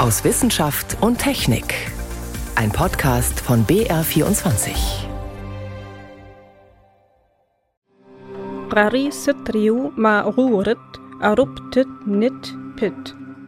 aus 0.00 0.24
Wissenschaft 0.24 0.96
und 1.02 1.18
Technik. 1.18 1.74
Ein 2.54 2.72
Podcast 2.72 3.38
von 3.38 3.66
BR24. 3.66 4.70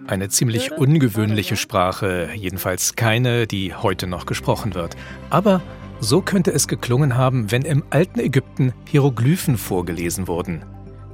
Eine 0.07 0.29
ziemlich 0.29 0.73
ungewöhnliche 0.73 1.57
Sprache, 1.57 2.29
jedenfalls 2.35 2.97
keine, 2.97 3.47
die 3.47 3.75
heute 3.75 4.07
noch 4.07 4.27
gesprochen 4.27 4.75
wird. 4.75 4.95
Aber 5.31 5.63
so 6.01 6.21
könnte 6.21 6.51
es 6.51 6.69
geklungen 6.69 7.17
haben, 7.17 7.51
wenn 7.51 7.63
im 7.63 7.83
alten 7.89 8.21
Ägypten 8.21 8.75
Hieroglyphen 8.85 9.57
vorgelesen 9.57 10.29
wurden. 10.29 10.67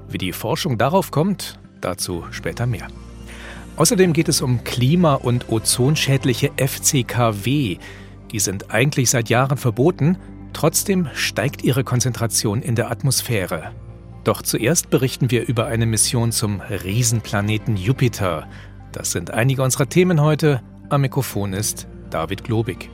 Wie 0.08 0.18
die 0.18 0.32
Forschung 0.32 0.78
darauf 0.78 1.12
kommt, 1.12 1.60
dazu 1.80 2.24
später 2.32 2.66
mehr. 2.66 2.88
Außerdem 3.78 4.12
geht 4.12 4.28
es 4.28 4.42
um 4.42 4.64
klima- 4.64 5.14
und 5.14 5.50
ozonschädliche 5.52 6.50
FCKW. 6.56 7.78
Die 8.32 8.38
sind 8.40 8.72
eigentlich 8.72 9.08
seit 9.08 9.28
Jahren 9.28 9.56
verboten, 9.56 10.18
trotzdem 10.52 11.08
steigt 11.14 11.62
ihre 11.62 11.84
Konzentration 11.84 12.60
in 12.60 12.74
der 12.74 12.90
Atmosphäre. 12.90 13.70
Doch 14.24 14.42
zuerst 14.42 14.90
berichten 14.90 15.30
wir 15.30 15.46
über 15.46 15.66
eine 15.66 15.86
Mission 15.86 16.32
zum 16.32 16.60
Riesenplaneten 16.60 17.76
Jupiter. 17.76 18.48
Das 18.90 19.12
sind 19.12 19.30
einige 19.30 19.62
unserer 19.62 19.88
Themen 19.88 20.20
heute. 20.20 20.60
Am 20.88 21.02
Mikrofon 21.02 21.52
ist 21.52 21.86
David 22.10 22.42
Globig. 22.42 22.90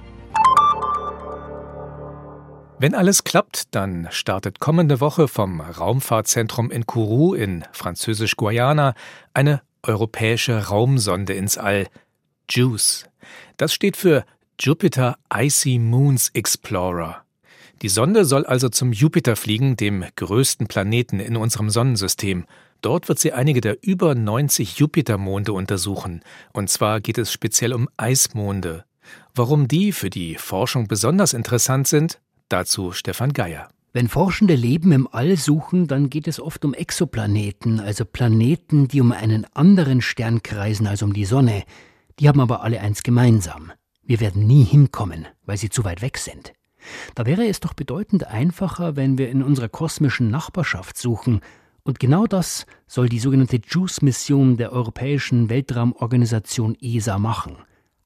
Wenn 2.79 2.95
alles 2.95 3.25
klappt, 3.25 3.75
dann 3.75 4.09
startet 4.11 4.61
kommende 4.61 5.01
Woche 5.01 5.29
vom 5.29 5.63
Raumfahrtzentrum 5.63 6.71
in 6.71 6.85
Kourou 6.85 7.33
in 7.33 7.65
Französisch-Guayana 7.73 8.93
eine 9.33 9.63
europäische 9.85 10.67
Raumsonde 10.69 11.35
ins 11.35 11.57
All. 11.59 11.87
JUICE. 12.51 13.07
Das 13.57 13.73
steht 13.73 13.97
für 13.97 14.25
Jupiter 14.61 15.17
Icy 15.35 15.79
Moons 15.79 16.31
Explorer. 16.35 17.23
Die 17.83 17.89
Sonde 17.89 18.25
soll 18.25 18.45
also 18.47 18.69
zum 18.69 18.93
Jupiter 18.93 19.37
fliegen, 19.37 19.77
dem 19.77 20.05
größten 20.17 20.67
Planeten 20.67 21.21
in 21.21 21.37
unserem 21.37 21.71
Sonnensystem. 21.71 22.47
Dort 22.83 23.09
wird 23.09 23.19
sie 23.19 23.33
einige 23.33 23.61
der 23.61 23.79
über 23.83 24.15
90 24.15 24.79
Jupitermonde 24.79 25.53
untersuchen. 25.53 26.23
Und 26.53 26.69
zwar 26.69 27.01
geht 27.01 27.19
es 27.19 27.33
speziell 27.33 27.73
um 27.73 27.89
Eismonde. 27.97 28.85
Warum 29.35 29.69
die 29.69 29.93
für 29.93 30.11
die 30.11 30.37
Forschung 30.37 30.87
besonders 30.87 31.33
interessant 31.33 31.89
sind, 31.89 32.21
Dazu 32.49 32.93
Stefan 32.93 33.33
Geier. 33.33 33.69
Wenn 33.97 34.09
Forschende 34.09 34.57
Leben 34.57 34.91
im 34.91 35.07
All 35.13 35.37
suchen, 35.37 35.87
dann 35.87 36.11
geht 36.11 36.27
es 36.27 36.41
oft 36.41 36.65
um 36.65 36.75
Exoplaneten, 36.75 37.79
also 37.79 38.05
Planeten, 38.05 38.89
die 38.89 39.01
um 39.01 39.13
einen 39.13 39.47
anderen 39.55 40.01
Stern 40.01 40.43
kreisen 40.43 40.89
als 40.89 41.03
um 41.03 41.13
die 41.13 41.25
Sonne. 41.25 41.63
Die 42.19 42.27
haben 42.27 42.41
aber 42.41 42.65
alle 42.65 42.81
eins 42.81 43.05
gemeinsam. 43.05 43.71
Wir 44.03 44.19
werden 44.19 44.49
nie 44.49 44.65
hinkommen, 44.65 45.29
weil 45.47 45.59
sie 45.59 45.71
zu 45.71 45.85
weit 45.85 46.03
weg 46.03 46.19
sind. 46.19 46.55
Da 47.15 47.25
wäre 47.25 47.47
es 47.47 47.61
doch 47.61 47.73
bedeutend 47.73 48.27
einfacher, 48.27 48.97
wenn 48.97 49.17
wir 49.17 49.31
in 49.31 49.45
unserer 49.45 49.69
kosmischen 49.69 50.29
Nachbarschaft 50.29 50.99
suchen. 50.99 51.41
Und 51.85 52.01
genau 52.01 52.27
das 52.27 52.67
soll 52.89 53.09
die 53.09 53.21
sogenannte 53.21 53.61
JUICE-Mission 53.65 54.57
der 54.57 54.73
Europäischen 54.73 55.51
Weltraumorganisation 55.51 56.77
ESA 56.81 57.21
machen. 57.21 57.59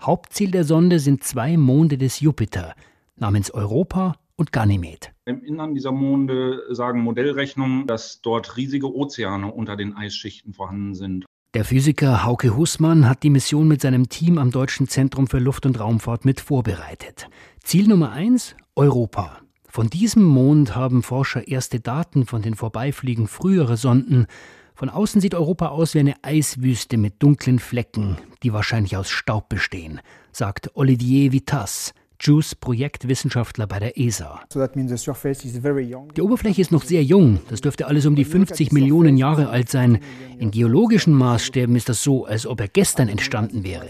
Hauptziel 0.02 0.50
der 0.50 0.64
Sonde 0.64 0.98
sind 0.98 1.24
zwei 1.24 1.56
Monde 1.56 1.96
des 1.96 2.20
Jupiter, 2.20 2.74
namens 3.16 3.50
Europa 3.50 4.16
und 4.38 4.52
Ganymed. 4.52 5.12
Im 5.26 5.42
Innern 5.42 5.74
dieser 5.74 5.92
Monde 5.92 6.62
sagen 6.70 7.02
Modellrechnungen, 7.02 7.86
dass 7.86 8.22
dort 8.22 8.56
riesige 8.56 8.94
Ozeane 8.94 9.52
unter 9.52 9.76
den 9.76 9.94
Eisschichten 9.94 10.54
vorhanden 10.54 10.94
sind. 10.94 11.26
Der 11.54 11.64
Physiker 11.64 12.24
Hauke 12.24 12.56
Hussmann 12.56 13.08
hat 13.08 13.22
die 13.22 13.30
Mission 13.30 13.68
mit 13.68 13.80
seinem 13.80 14.08
Team 14.08 14.38
am 14.38 14.50
Deutschen 14.50 14.86
Zentrum 14.86 15.26
für 15.26 15.38
Luft- 15.38 15.66
und 15.66 15.80
Raumfahrt 15.80 16.24
mit 16.24 16.40
vorbereitet. 16.40 17.28
Ziel 17.62 17.88
Nummer 17.88 18.12
eins: 18.12 18.54
Europa. 18.76 19.40
Von 19.66 19.90
diesem 19.90 20.22
Mond 20.22 20.76
haben 20.76 21.02
Forscher 21.02 21.48
erste 21.48 21.80
Daten 21.80 22.26
von 22.26 22.42
den 22.42 22.54
Vorbeifliegen 22.54 23.26
früherer 23.26 23.76
Sonden. 23.76 24.26
Von 24.74 24.88
außen 24.88 25.20
sieht 25.20 25.34
Europa 25.34 25.68
aus 25.68 25.94
wie 25.94 26.00
eine 26.00 26.14
Eiswüste 26.22 26.96
mit 26.96 27.22
dunklen 27.22 27.58
Flecken, 27.58 28.18
die 28.42 28.52
wahrscheinlich 28.52 28.96
aus 28.96 29.10
Staub 29.10 29.48
bestehen, 29.48 30.00
sagt 30.30 30.70
Olivier 30.74 31.32
Vitas, 31.32 31.92
Juice 32.20 32.54
Projektwissenschaftler 32.54 33.66
bei 33.66 33.78
der 33.78 33.98
ESA. 33.98 34.40
Die 34.54 36.20
Oberfläche 36.20 36.60
ist 36.60 36.72
noch 36.72 36.82
sehr 36.82 37.04
jung, 37.04 37.40
das 37.48 37.60
dürfte 37.60 37.86
alles 37.86 38.06
um 38.06 38.16
die 38.16 38.24
50 38.24 38.72
Millionen 38.72 39.16
Jahre 39.16 39.50
alt 39.50 39.68
sein. 39.68 40.00
In 40.38 40.50
geologischen 40.50 41.14
Maßstäben 41.14 41.76
ist 41.76 41.88
das 41.88 42.02
so, 42.02 42.26
als 42.26 42.46
ob 42.46 42.60
er 42.60 42.68
gestern 42.68 43.08
entstanden 43.08 43.64
wäre. 43.64 43.88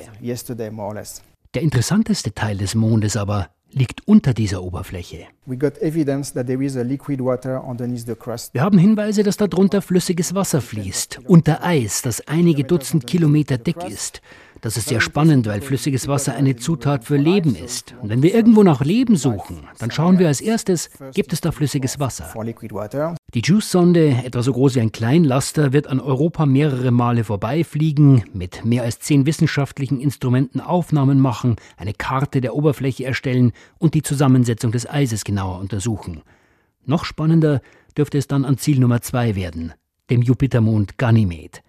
Der 1.54 1.62
interessanteste 1.62 2.34
Teil 2.34 2.58
des 2.58 2.74
Mondes 2.74 3.16
aber 3.16 3.48
liegt 3.70 4.06
unter 4.06 4.34
dieser 4.34 4.62
Oberfläche. 4.62 5.26
Wir 5.46 5.58
haben 8.62 8.78
Hinweise, 8.78 9.22
dass 9.22 9.36
darunter 9.36 9.82
flüssiges 9.82 10.34
Wasser 10.34 10.60
fließt, 10.60 11.20
unter 11.26 11.64
Eis, 11.64 12.02
das 12.02 12.26
einige 12.26 12.64
Dutzend 12.64 13.06
Kilometer 13.06 13.58
dick 13.58 13.84
ist. 13.84 14.20
Das 14.60 14.76
ist 14.76 14.88
sehr 14.88 15.00
spannend, 15.00 15.46
weil 15.46 15.60
flüssiges 15.60 16.08
Wasser 16.08 16.34
eine 16.34 16.56
Zutat 16.56 17.04
für 17.04 17.16
Leben 17.16 17.54
ist. 17.54 17.94
Und 18.02 18.08
wenn 18.08 18.22
wir 18.22 18.34
irgendwo 18.34 18.64
nach 18.64 18.84
Leben 18.84 19.16
suchen, 19.16 19.68
dann 19.78 19.90
schauen 19.92 20.18
wir 20.18 20.26
als 20.26 20.40
erstes, 20.40 20.90
gibt 21.14 21.32
es 21.32 21.40
da 21.40 21.52
flüssiges 21.52 22.00
Wasser? 22.00 22.32
Die 23.34 23.40
JUICE-Sonde, 23.40 24.22
etwa 24.24 24.42
so 24.42 24.52
groß 24.52 24.74
wie 24.74 24.80
ein 24.80 24.90
Kleinlaster, 24.90 25.72
wird 25.72 25.86
an 25.86 26.00
Europa 26.00 26.44
mehrere 26.44 26.90
Male 26.90 27.22
vorbeifliegen, 27.22 28.24
mit 28.32 28.64
mehr 28.64 28.82
als 28.82 28.98
zehn 28.98 29.26
wissenschaftlichen 29.26 30.00
Instrumenten 30.00 30.60
Aufnahmen 30.60 31.20
machen, 31.20 31.56
eine 31.76 31.92
Karte 31.92 32.40
der 32.40 32.56
Oberfläche 32.56 33.04
erstellen 33.04 33.52
und 33.78 33.94
die 33.94 34.02
Zusammensetzung 34.02 34.72
des 34.72 34.88
Eises 34.88 35.24
genauer 35.24 35.60
untersuchen. 35.60 36.22
Noch 36.84 37.04
spannender 37.04 37.60
dürfte 37.96 38.18
es 38.18 38.26
dann 38.26 38.44
an 38.44 38.58
Ziel 38.58 38.80
Nummer 38.80 39.02
zwei 39.02 39.36
werden, 39.36 39.72
dem 40.10 40.22
Jupitermond 40.22 40.98
Ganymed. 40.98 41.62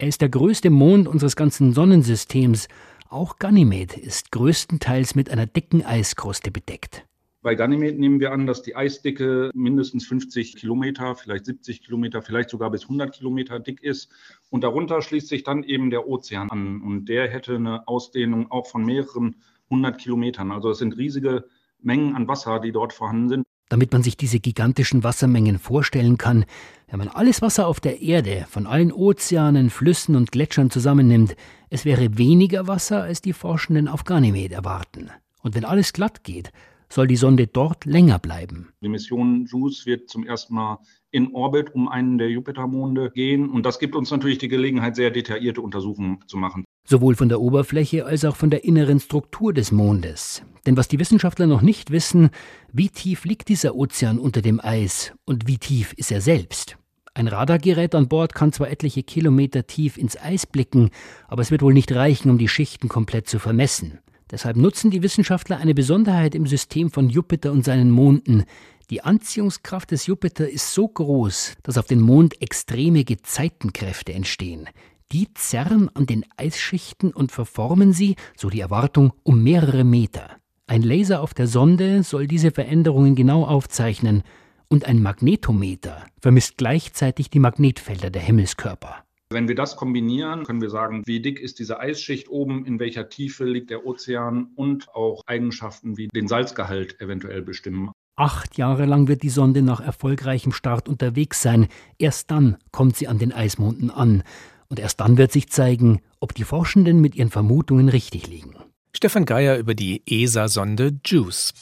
Er 0.00 0.08
ist 0.08 0.22
der 0.22 0.30
größte 0.30 0.70
Mond 0.70 1.06
unseres 1.06 1.36
ganzen 1.36 1.74
Sonnensystems. 1.74 2.68
Auch 3.10 3.38
Ganymed 3.38 3.98
ist 3.98 4.32
größtenteils 4.32 5.14
mit 5.14 5.28
einer 5.28 5.44
dicken 5.44 5.84
Eiskruste 5.84 6.50
bedeckt. 6.50 7.04
Bei 7.42 7.54
Ganymed 7.54 7.98
nehmen 7.98 8.18
wir 8.18 8.32
an, 8.32 8.46
dass 8.46 8.62
die 8.62 8.74
Eisdicke 8.74 9.50
mindestens 9.52 10.06
50 10.06 10.56
Kilometer, 10.56 11.16
vielleicht 11.16 11.44
70 11.44 11.84
Kilometer, 11.84 12.22
vielleicht 12.22 12.48
sogar 12.48 12.70
bis 12.70 12.84
100 12.84 13.12
Kilometer 13.12 13.60
dick 13.60 13.82
ist. 13.82 14.10
Und 14.48 14.64
darunter 14.64 15.02
schließt 15.02 15.28
sich 15.28 15.42
dann 15.42 15.64
eben 15.64 15.90
der 15.90 16.08
Ozean 16.08 16.48
an. 16.48 16.80
Und 16.80 17.10
der 17.10 17.28
hätte 17.28 17.56
eine 17.56 17.86
Ausdehnung 17.86 18.50
auch 18.50 18.68
von 18.68 18.86
mehreren 18.86 19.36
hundert 19.68 19.98
Kilometern. 19.98 20.50
Also 20.50 20.70
es 20.70 20.78
sind 20.78 20.96
riesige 20.96 21.44
Mengen 21.82 22.16
an 22.16 22.26
Wasser, 22.26 22.58
die 22.58 22.72
dort 22.72 22.94
vorhanden 22.94 23.28
sind. 23.28 23.46
Damit 23.70 23.92
man 23.92 24.02
sich 24.02 24.16
diese 24.16 24.40
gigantischen 24.40 25.04
Wassermengen 25.04 25.58
vorstellen 25.58 26.18
kann, 26.18 26.44
wenn 26.88 26.98
man 26.98 27.08
alles 27.08 27.40
Wasser 27.40 27.68
auf 27.68 27.78
der 27.78 28.02
Erde 28.02 28.44
von 28.50 28.66
allen 28.66 28.92
Ozeanen, 28.92 29.70
Flüssen 29.70 30.16
und 30.16 30.32
Gletschern 30.32 30.70
zusammennimmt, 30.70 31.36
es 31.70 31.84
wäre 31.84 32.18
weniger 32.18 32.66
Wasser, 32.66 33.02
als 33.02 33.22
die 33.22 33.32
Forschenden 33.32 33.86
auf 33.86 34.02
Ganymed 34.04 34.50
erwarten. 34.50 35.10
Und 35.42 35.54
wenn 35.54 35.64
alles 35.64 35.92
glatt 35.92 36.24
geht, 36.24 36.50
soll 36.88 37.06
die 37.06 37.16
Sonde 37.16 37.46
dort 37.46 37.84
länger 37.84 38.18
bleiben. 38.18 38.72
Die 38.82 38.88
Mission 38.88 39.46
JUICE 39.46 39.86
wird 39.86 40.10
zum 40.10 40.26
ersten 40.26 40.54
Mal 40.54 40.78
in 41.12 41.32
Orbit 41.32 41.72
um 41.72 41.88
einen 41.88 42.18
der 42.18 42.28
Jupitermonde 42.28 43.12
gehen. 43.12 43.48
Und 43.48 43.64
das 43.64 43.78
gibt 43.78 43.94
uns 43.94 44.10
natürlich 44.10 44.38
die 44.38 44.48
Gelegenheit, 44.48 44.96
sehr 44.96 45.12
detaillierte 45.12 45.60
Untersuchungen 45.60 46.24
zu 46.26 46.36
machen. 46.36 46.64
Sowohl 46.84 47.14
von 47.14 47.28
der 47.28 47.40
Oberfläche 47.40 48.06
als 48.06 48.24
auch 48.24 48.36
von 48.36 48.50
der 48.50 48.64
inneren 48.64 49.00
Struktur 49.00 49.52
des 49.52 49.72
Mondes. 49.72 50.42
Denn 50.66 50.76
was 50.76 50.88
die 50.88 50.98
Wissenschaftler 50.98 51.46
noch 51.46 51.62
nicht 51.62 51.90
wissen, 51.90 52.30
wie 52.72 52.88
tief 52.88 53.24
liegt 53.24 53.48
dieser 53.48 53.74
Ozean 53.74 54.18
unter 54.18 54.42
dem 54.42 54.60
Eis 54.60 55.12
und 55.24 55.46
wie 55.46 55.58
tief 55.58 55.92
ist 55.94 56.10
er 56.10 56.20
selbst? 56.20 56.76
Ein 57.14 57.28
Radargerät 57.28 57.94
an 57.94 58.08
Bord 58.08 58.34
kann 58.34 58.52
zwar 58.52 58.70
etliche 58.70 59.02
Kilometer 59.02 59.66
tief 59.66 59.98
ins 59.98 60.16
Eis 60.16 60.46
blicken, 60.46 60.90
aber 61.28 61.42
es 61.42 61.50
wird 61.50 61.62
wohl 61.62 61.74
nicht 61.74 61.92
reichen, 61.92 62.30
um 62.30 62.38
die 62.38 62.48
Schichten 62.48 62.88
komplett 62.88 63.28
zu 63.28 63.38
vermessen. 63.38 63.98
Deshalb 64.30 64.56
nutzen 64.56 64.92
die 64.92 65.02
Wissenschaftler 65.02 65.58
eine 65.58 65.74
Besonderheit 65.74 66.36
im 66.36 66.46
System 66.46 66.90
von 66.90 67.10
Jupiter 67.10 67.50
und 67.50 67.64
seinen 67.64 67.90
Monden. 67.90 68.44
Die 68.90 69.02
Anziehungskraft 69.02 69.90
des 69.90 70.06
Jupiter 70.06 70.48
ist 70.48 70.72
so 70.72 70.86
groß, 70.86 71.56
dass 71.64 71.78
auf 71.78 71.86
den 71.86 72.00
Mond 72.00 72.40
extreme 72.40 73.04
Gezeitenkräfte 73.04 74.12
entstehen. 74.12 74.68
Die 75.12 75.34
zerren 75.34 75.90
an 75.94 76.06
den 76.06 76.24
Eisschichten 76.36 77.12
und 77.12 77.32
verformen 77.32 77.92
sie, 77.92 78.14
so 78.36 78.48
die 78.48 78.60
Erwartung, 78.60 79.12
um 79.24 79.42
mehrere 79.42 79.82
Meter. 79.82 80.36
Ein 80.68 80.82
Laser 80.82 81.20
auf 81.20 81.34
der 81.34 81.48
Sonde 81.48 82.04
soll 82.04 82.28
diese 82.28 82.52
Veränderungen 82.52 83.16
genau 83.16 83.44
aufzeichnen 83.44 84.22
und 84.68 84.84
ein 84.84 85.02
Magnetometer 85.02 86.06
vermisst 86.20 86.58
gleichzeitig 86.58 87.28
die 87.28 87.40
Magnetfelder 87.40 88.10
der 88.10 88.22
Himmelskörper. 88.22 89.04
Wenn 89.32 89.48
wir 89.48 89.56
das 89.56 89.76
kombinieren, 89.76 90.44
können 90.44 90.60
wir 90.60 90.70
sagen, 90.70 91.02
wie 91.06 91.20
dick 91.20 91.40
ist 91.40 91.58
diese 91.58 91.80
Eisschicht 91.80 92.28
oben, 92.28 92.64
in 92.64 92.78
welcher 92.78 93.08
Tiefe 93.08 93.44
liegt 93.44 93.70
der 93.70 93.86
Ozean 93.86 94.50
und 94.54 94.94
auch 94.94 95.22
Eigenschaften 95.26 95.96
wie 95.96 96.06
den 96.06 96.28
Salzgehalt 96.28 97.00
eventuell 97.00 97.42
bestimmen. 97.42 97.90
Acht 98.16 98.58
Jahre 98.58 98.84
lang 98.86 99.08
wird 99.08 99.22
die 99.22 99.30
Sonde 99.30 99.62
nach 99.62 99.80
erfolgreichem 99.80 100.52
Start 100.52 100.88
unterwegs 100.88 101.42
sein. 101.42 101.68
Erst 101.98 102.30
dann 102.30 102.58
kommt 102.70 102.96
sie 102.96 103.08
an 103.08 103.18
den 103.18 103.32
Eismonden 103.32 103.90
an. 103.90 104.22
Und 104.70 104.78
erst 104.78 105.00
dann 105.00 105.18
wird 105.18 105.32
sich 105.32 105.50
zeigen, 105.50 106.00
ob 106.20 106.34
die 106.34 106.44
Forschenden 106.44 107.00
mit 107.00 107.16
ihren 107.16 107.30
Vermutungen 107.30 107.88
richtig 107.88 108.28
liegen. 108.28 108.54
Stefan 108.96 109.24
Geier 109.24 109.58
über 109.58 109.74
die 109.74 110.02
ESA-Sonde 110.06 110.98
JUICE. 111.04 111.52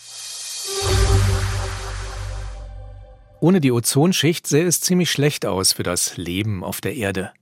Ohne 3.41 3.61
die 3.61 3.73
Ozonschicht 3.73 4.47
sähe 4.47 4.67
es 4.67 4.81
ziemlich 4.81 5.11
schlecht 5.11 5.47
aus 5.47 5.73
für 5.73 5.85
das 5.85 6.17
Leben 6.17 6.63
auf 6.63 6.81
der 6.81 6.97
Erde. 6.97 7.33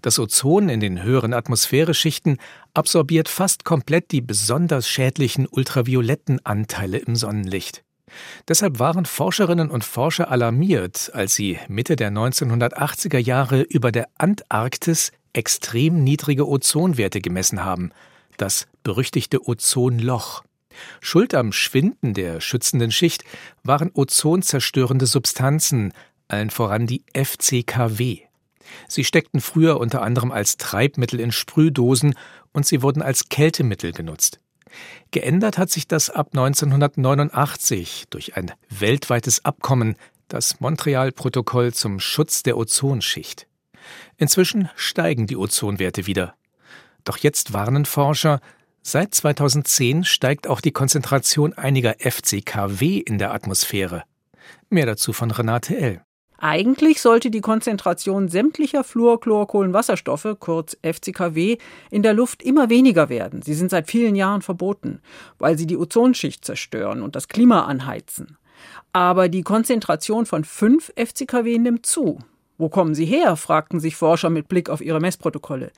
Das 0.00 0.18
Ozon 0.18 0.68
in 0.68 0.80
den 0.80 1.02
höheren 1.02 1.34
Atmosphäreschichten 1.34 2.38
absorbiert 2.74 3.28
fast 3.28 3.64
komplett 3.64 4.10
die 4.10 4.22
besonders 4.22 4.88
schädlichen 4.88 5.46
ultravioletten 5.46 6.44
Anteile 6.44 6.98
im 6.98 7.14
Sonnenlicht. 7.14 7.84
Deshalb 8.48 8.78
waren 8.78 9.06
Forscherinnen 9.06 9.70
und 9.70 9.84
Forscher 9.84 10.30
alarmiert, 10.30 11.10
als 11.14 11.34
sie 11.34 11.58
Mitte 11.68 11.96
der 11.96 12.10
1980er 12.10 13.18
Jahre 13.18 13.62
über 13.62 13.92
der 13.92 14.08
Antarktis 14.18 15.12
extrem 15.32 16.04
niedrige 16.04 16.48
Ozonwerte 16.48 17.20
gemessen 17.20 17.64
haben, 17.64 17.90
das 18.36 18.66
berüchtigte 18.82 19.46
Ozonloch. 19.46 20.44
Schuld 21.00 21.34
am 21.34 21.52
Schwinden 21.52 22.14
der 22.14 22.40
schützenden 22.40 22.90
Schicht 22.90 23.24
waren 23.62 23.90
ozonzerstörende 23.92 25.06
Substanzen, 25.06 25.92
allen 26.28 26.50
voran 26.50 26.86
die 26.86 27.04
FCKW. 27.14 28.20
Sie 28.88 29.04
steckten 29.04 29.40
früher 29.40 29.78
unter 29.78 30.02
anderem 30.02 30.32
als 30.32 30.56
Treibmittel 30.56 31.20
in 31.20 31.32
Sprühdosen 31.32 32.14
und 32.52 32.66
sie 32.66 32.82
wurden 32.82 33.02
als 33.02 33.28
Kältemittel 33.28 33.92
genutzt. 33.92 34.40
Geändert 35.10 35.58
hat 35.58 35.70
sich 35.70 35.86
das 35.86 36.10
ab 36.10 36.28
1989 36.32 38.06
durch 38.10 38.36
ein 38.36 38.52
weltweites 38.70 39.44
Abkommen, 39.44 39.96
das 40.28 40.60
Montreal-Protokoll 40.60 41.74
zum 41.74 42.00
Schutz 42.00 42.42
der 42.42 42.56
Ozonschicht. 42.56 43.46
Inzwischen 44.16 44.70
steigen 44.76 45.26
die 45.26 45.36
Ozonwerte 45.36 46.06
wieder. 46.06 46.34
Doch 47.04 47.18
jetzt 47.18 47.52
warnen 47.52 47.84
Forscher, 47.84 48.40
seit 48.82 49.14
2010 49.14 50.04
steigt 50.04 50.46
auch 50.46 50.60
die 50.60 50.72
Konzentration 50.72 51.52
einiger 51.52 51.96
FCKW 51.98 52.98
in 52.98 53.18
der 53.18 53.34
Atmosphäre. 53.34 54.04
Mehr 54.70 54.86
dazu 54.86 55.12
von 55.12 55.30
Renate 55.30 55.76
L. 55.76 56.02
Eigentlich 56.44 57.00
sollte 57.00 57.30
die 57.30 57.40
Konzentration 57.40 58.26
sämtlicher 58.26 58.82
Fluorchlorkohlenwasserstoffe, 58.82 60.26
kurz 60.40 60.76
FCKW, 60.82 61.58
in 61.88 62.02
der 62.02 62.14
Luft 62.14 62.42
immer 62.42 62.68
weniger 62.68 63.08
werden. 63.08 63.42
Sie 63.42 63.54
sind 63.54 63.70
seit 63.70 63.88
vielen 63.88 64.16
Jahren 64.16 64.42
verboten, 64.42 65.00
weil 65.38 65.56
sie 65.56 65.68
die 65.68 65.76
Ozonschicht 65.76 66.44
zerstören 66.44 67.00
und 67.00 67.14
das 67.14 67.28
Klima 67.28 67.66
anheizen. 67.66 68.38
Aber 68.92 69.28
die 69.28 69.42
Konzentration 69.42 70.26
von 70.26 70.42
5 70.42 70.92
FCKW 70.96 71.58
nimmt 71.58 71.86
zu. 71.86 72.18
Wo 72.58 72.68
kommen 72.68 72.96
sie 72.96 73.04
her? 73.04 73.36
fragten 73.36 73.78
sich 73.78 73.94
Forscher 73.94 74.28
mit 74.28 74.48
Blick 74.48 74.68
auf 74.68 74.80
ihre 74.80 74.98
Messprotokolle. 74.98 75.70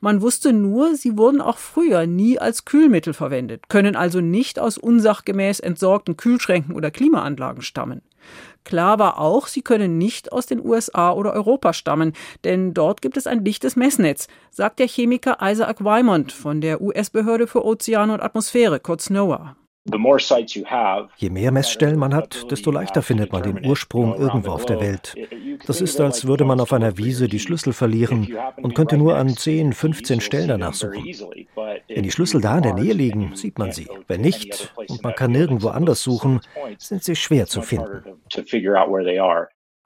Man 0.00 0.22
wusste 0.22 0.52
nur, 0.52 0.94
sie 0.94 1.18
wurden 1.18 1.40
auch 1.40 1.58
früher 1.58 2.06
nie 2.06 2.38
als 2.38 2.64
Kühlmittel 2.64 3.14
verwendet, 3.14 3.68
können 3.68 3.96
also 3.96 4.20
nicht 4.20 4.60
aus 4.60 4.78
unsachgemäß 4.78 5.58
entsorgten 5.58 6.16
Kühlschränken 6.16 6.76
oder 6.76 6.92
Klimaanlagen 6.92 7.62
stammen. 7.62 8.00
Klar 8.64 8.98
war 8.98 9.18
auch, 9.18 9.46
sie 9.46 9.62
können 9.62 9.98
nicht 9.98 10.32
aus 10.32 10.46
den 10.46 10.64
USA 10.64 11.12
oder 11.12 11.34
Europa 11.34 11.72
stammen, 11.72 12.14
denn 12.44 12.72
dort 12.72 13.02
gibt 13.02 13.16
es 13.16 13.26
ein 13.26 13.44
dichtes 13.44 13.76
Messnetz, 13.76 14.26
sagt 14.50 14.78
der 14.78 14.88
Chemiker 14.88 15.38
Isaac 15.42 15.84
Wymont 15.84 16.32
von 16.32 16.60
der 16.60 16.80
US-Behörde 16.80 17.46
für 17.46 17.64
Ozeane 17.64 18.14
und 18.14 18.22
Atmosphäre, 18.22 18.80
kurz 18.80 19.10
NOAA. 19.10 19.56
Je 19.86 21.30
mehr 21.30 21.52
Messstellen 21.52 21.98
man 21.98 22.14
hat, 22.14 22.50
desto 22.50 22.70
leichter 22.70 23.02
findet 23.02 23.32
man 23.32 23.42
den 23.42 23.66
Ursprung 23.66 24.16
irgendwo 24.16 24.52
auf 24.52 24.64
der 24.64 24.80
Welt. 24.80 25.14
Das 25.66 25.82
ist, 25.82 26.00
als 26.00 26.26
würde 26.26 26.46
man 26.46 26.58
auf 26.60 26.72
einer 26.72 26.96
Wiese 26.96 27.28
die 27.28 27.38
Schlüssel 27.38 27.74
verlieren 27.74 28.34
und 28.56 28.74
könnte 28.74 28.96
nur 28.96 29.16
an 29.16 29.28
10, 29.28 29.74
15 29.74 30.22
Stellen 30.22 30.48
danach 30.48 30.72
suchen. 30.72 31.04
Wenn 31.86 32.02
die 32.02 32.10
Schlüssel 32.10 32.40
da 32.40 32.56
in 32.56 32.62
der 32.62 32.74
Nähe 32.74 32.94
liegen, 32.94 33.36
sieht 33.36 33.58
man 33.58 33.72
sie. 33.72 33.86
Wenn 34.08 34.22
nicht 34.22 34.72
und 34.88 35.02
man 35.02 35.14
kann 35.14 35.32
nirgendwo 35.32 35.68
anders 35.68 36.02
suchen, 36.02 36.40
sind 36.78 37.04
sie 37.04 37.14
schwer 37.14 37.46
zu 37.46 37.60
finden. 37.60 38.04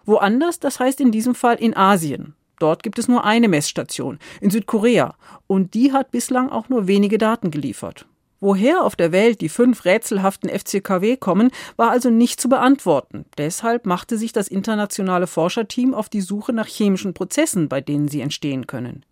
Woanders, 0.05 0.61
das 0.61 0.79
heißt 0.79 1.01
in 1.01 1.11
diesem 1.11 1.35
Fall 1.35 1.57
in 1.57 1.77
Asien. 1.77 2.35
Dort 2.61 2.85
gibt 2.85 2.99
es 2.99 3.09
nur 3.09 3.25
eine 3.25 3.49
Messstation, 3.49 4.19
in 4.41 4.51
Südkorea, 4.51 5.15
und 5.47 5.75
die 5.75 5.93
hat 5.93 6.11
bislang 6.13 6.51
auch 6.51 6.69
nur 6.69 6.87
wenige 6.87 7.19
Daten 7.19 7.51
geliefert. 7.51 8.07
Woher 8.41 8.85
auf 8.85 8.95
der 8.95 9.11
Welt 9.11 9.41
die 9.41 9.49
fünf 9.49 9.85
rätselhaften 9.85 10.49
FCKW 10.49 11.17
kommen, 11.17 11.51
war 11.77 11.91
also 11.91 12.09
nicht 12.09 12.41
zu 12.41 12.49
beantworten. 12.49 13.25
Deshalb 13.37 13.85
machte 13.85 14.17
sich 14.17 14.33
das 14.33 14.49
internationale 14.49 15.27
Forscherteam 15.27 15.93
auf 15.93 16.09
die 16.09 16.21
Suche 16.21 16.53
nach 16.53 16.67
chemischen 16.67 17.15
Prozessen, 17.15 17.69
bei 17.69 17.81
denen 17.81 18.07
sie 18.07 18.21
entstehen 18.21 18.67
können. 18.67 19.05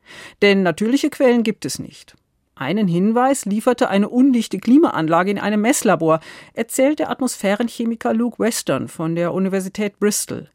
Denn 0.42 0.62
natürliche 0.62 1.10
Quellen 1.10 1.42
gibt 1.42 1.64
es 1.64 1.78
nicht. 1.80 2.14
Einen 2.54 2.88
Hinweis 2.88 3.44
lieferte 3.44 3.90
eine 3.90 4.08
undichte 4.08 4.58
Klimaanlage 4.58 5.30
in 5.30 5.38
einem 5.38 5.60
Messlabor, 5.60 6.20
erzählt 6.54 7.00
der 7.00 7.10
Atmosphärenchemiker 7.10 8.14
Luke 8.14 8.38
Western 8.38 8.88
von 8.88 9.14
der 9.14 9.34
Universität 9.34 9.98
Bristol. 9.98 10.48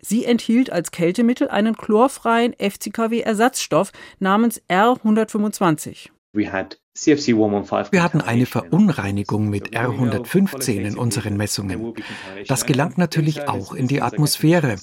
Sie 0.00 0.24
enthielt 0.24 0.70
als 0.70 0.90
Kältemittel 0.90 1.48
einen 1.48 1.76
chlorfreien 1.76 2.54
FCKW-Ersatzstoff 2.54 3.92
namens 4.18 4.60
R125. 4.68 6.08
Wir 7.06 8.02
hatten 8.02 8.20
eine 8.20 8.46
Verunreinigung 8.46 9.48
mit 9.48 9.70
R115 9.70 10.80
in 10.80 10.98
unseren 10.98 11.36
Messungen. 11.36 11.94
Das 12.46 12.66
gelangt 12.66 12.98
natürlich 12.98 13.48
auch 13.48 13.72
in 13.72 13.86
die 13.86 14.02
Atmosphäre. 14.02 14.76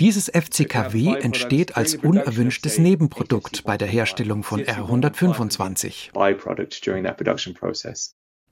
Dieses 0.00 0.28
FCKW 0.28 1.16
entsteht 1.16 1.76
als 1.76 1.94
unerwünschtes 1.94 2.78
Nebenprodukt 2.78 3.64
bei 3.64 3.76
der 3.76 3.88
Herstellung 3.88 4.42
von 4.42 4.60
R125. 4.60 6.12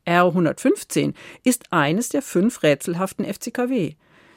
R115 0.07 1.15
ist 1.45 1.73
eines 1.73 2.09
der 2.09 2.23
fünf 2.23 2.63
rätselhaften 2.63 3.25
FCKW. 3.25 3.95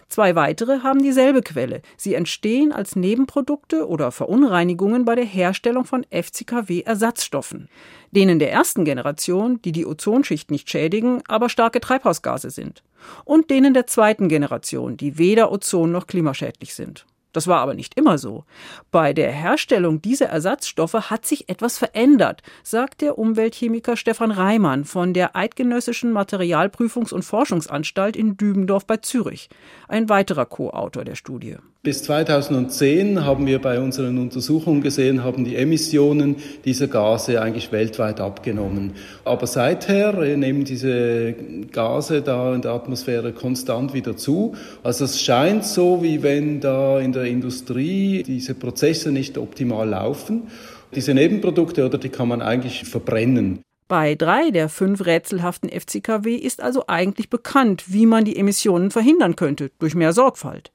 Zwei 0.08 0.36
weitere 0.36 0.82
haben 0.82 1.02
dieselbe 1.02 1.42
Quelle. 1.42 1.82
Sie 1.98 2.14
entstehen 2.14 2.72
als 2.72 2.96
Nebenprodukte 2.96 3.88
oder 3.88 4.12
Verunreinigungen 4.12 5.04
bei 5.04 5.16
der 5.16 5.26
Herstellung 5.26 5.84
von 5.86 6.06
FCKW-Ersatzstoffen. 6.12 7.70
Denen 8.16 8.40
der 8.40 8.52
ersten 8.52 8.86
Generation, 8.86 9.62
die 9.62 9.72
die 9.72 9.86
Ozonschicht 9.86 10.50
nicht 10.50 10.70
schädigen, 10.70 11.22
aber 11.28 11.50
starke 11.50 11.82
Treibhausgase 11.82 12.50
sind. 12.50 12.82
Und 13.26 13.50
denen 13.50 13.74
der 13.74 13.88
zweiten 13.88 14.30
Generation, 14.30 14.96
die 14.96 15.18
weder 15.18 15.52
ozon- 15.52 15.88
noch 15.88 16.08
klimaschädlich 16.08 16.74
sind. 16.74 17.06
Das 17.34 17.48
war 17.48 17.60
aber 17.60 17.74
nicht 17.74 18.00
immer 18.00 18.18
so. 18.18 18.46
Bei 18.92 19.12
der 19.12 19.30
Herstellung 19.30 20.02
dieser 20.02 20.28
Ersatzstoffe 20.28 20.94
hat 20.94 21.26
sich 21.26 21.50
etwas 21.50 21.78
verändert, 21.78 22.42
sagt 22.64 23.02
der 23.02 23.18
Umweltchemiker 23.18 23.98
Stefan 23.98 24.32
Reimann 24.32 24.86
von 24.86 25.14
der 25.14 25.36
Eidgenössischen 25.36 26.14
Materialprüfungs- 26.14 27.14
und 27.14 27.24
Forschungsanstalt 27.26 28.16
in 28.16 28.38
Dübendorf 28.38 28.88
bei 28.88 28.96
Zürich, 28.98 29.50
ein 29.90 30.08
weiterer 30.08 30.46
Co-Autor 30.46 31.04
der 31.04 31.16
Studie. 31.16 31.58
Bis 31.86 32.02
2010 32.02 33.26
haben 33.26 33.46
wir 33.46 33.62
bei 33.62 33.80
unseren 33.80 34.18
Untersuchungen 34.18 34.82
gesehen, 34.82 35.24
haben 35.24 35.46
die 35.46 35.56
Emissionen 35.56 36.38
dieser 36.66 36.88
Gase 36.88 37.40
eigentlich 37.40 37.72
weltweit 37.72 38.20
abgenommen. 38.20 38.94
Aber 39.24 39.46
seither 39.46 40.14
nehmen 40.36 40.64
diese 40.64 41.36
Gase 41.72 42.24
da 42.24 42.56
in 42.56 42.64
der 42.64 42.72
Atmosphäre 42.72 43.34
konstant 43.34 43.94
wieder 43.94 44.18
zu. 44.18 44.56
Also 44.82 45.06
es 45.06 45.22
scheint 45.22 45.64
so, 45.64 46.02
wie 46.02 46.24
wenn 46.24 46.60
da 46.60 47.00
in 47.00 47.12
der 47.12 47.26
Industrie 47.26 48.24
diese 48.24 48.56
Prozesse 48.56 49.12
nicht 49.12 49.38
optimal 49.38 49.88
laufen. 49.88 50.48
Diese 50.96 51.14
Nebenprodukte 51.14 51.86
oder 51.86 52.00
die 52.00 52.10
kann 52.10 52.30
man 52.30 52.42
eigentlich 52.42 52.86
verbrennen. 52.86 53.60
Bei 53.88 54.16
drei 54.16 54.50
der 54.50 54.70
fünf 54.70 55.06
rätselhaften 55.06 55.70
FCKW 55.70 56.34
ist 56.34 56.64
also 56.64 56.86
eigentlich 56.88 57.30
bekannt, 57.30 57.84
wie 57.94 58.08
man 58.08 58.26
die 58.26 58.38
Emissionen 58.38 58.90
verhindern 58.90 59.36
könnte, 59.36 59.70
durch 59.78 59.94
mehr 59.94 60.14
Sorgfalt. 60.14 60.72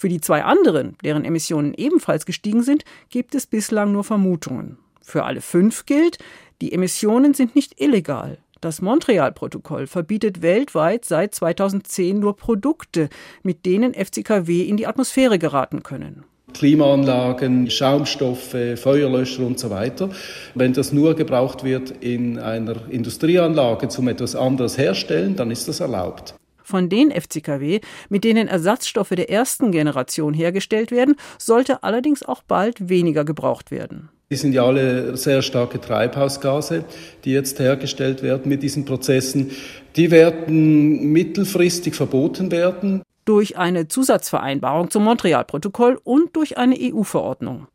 Für 0.00 0.08
die 0.08 0.22
zwei 0.22 0.44
anderen, 0.44 0.96
deren 1.04 1.26
Emissionen 1.26 1.74
ebenfalls 1.74 2.24
gestiegen 2.24 2.62
sind, 2.62 2.86
gibt 3.10 3.34
es 3.34 3.46
bislang 3.46 3.92
nur 3.92 4.02
Vermutungen. 4.02 4.78
Für 5.02 5.24
alle 5.24 5.42
fünf 5.42 5.84
gilt, 5.84 6.16
die 6.62 6.72
Emissionen 6.72 7.34
sind 7.34 7.54
nicht 7.54 7.78
illegal. 7.78 8.38
Das 8.62 8.80
Montreal-Protokoll 8.80 9.86
verbietet 9.86 10.40
weltweit 10.40 11.04
seit 11.04 11.34
2010 11.34 12.18
nur 12.18 12.34
Produkte, 12.34 13.10
mit 13.42 13.66
denen 13.66 13.92
FCKW 13.92 14.62
in 14.62 14.78
die 14.78 14.86
Atmosphäre 14.86 15.38
geraten 15.38 15.82
können. 15.82 16.24
Klimaanlagen, 16.54 17.70
Schaumstoffe, 17.70 18.56
Feuerlöscher 18.76 19.44
und 19.44 19.58
so 19.58 19.68
weiter. 19.68 20.08
Wenn 20.54 20.72
das 20.72 20.94
nur 20.94 21.14
gebraucht 21.14 21.62
wird 21.62 21.90
in 22.00 22.38
einer 22.38 22.88
Industrieanlage 22.88 23.88
zum 23.88 24.08
etwas 24.08 24.34
anderes 24.34 24.78
herstellen, 24.78 25.36
dann 25.36 25.50
ist 25.50 25.68
das 25.68 25.80
erlaubt. 25.80 26.39
Von 26.70 26.88
den 26.88 27.10
FCKW, 27.10 27.80
mit 28.10 28.22
denen 28.22 28.46
Ersatzstoffe 28.46 29.08
der 29.08 29.28
ersten 29.28 29.72
Generation 29.72 30.32
hergestellt 30.32 30.92
werden, 30.92 31.16
sollte 31.36 31.82
allerdings 31.82 32.22
auch 32.22 32.44
bald 32.44 32.88
weniger 32.88 33.24
gebraucht 33.24 33.72
werden. 33.72 34.08
Die 34.30 34.36
sind 34.36 34.52
ja 34.52 34.64
alle 34.64 35.16
sehr 35.16 35.42
starke 35.42 35.80
Treibhausgase, 35.80 36.84
die 37.24 37.32
jetzt 37.32 37.58
hergestellt 37.58 38.22
werden 38.22 38.48
mit 38.48 38.62
diesen 38.62 38.84
Prozessen. 38.84 39.50
Die 39.96 40.12
werden 40.12 41.10
mittelfristig 41.10 41.96
verboten 41.96 42.52
werden. 42.52 43.02
Durch 43.24 43.58
eine 43.58 43.88
Zusatzvereinbarung 43.88 44.90
zum 44.90 45.02
Montreal-Protokoll 45.02 45.98
und 46.04 46.36
durch 46.36 46.56
eine 46.56 46.76
EU-Verordnung. 46.78 47.66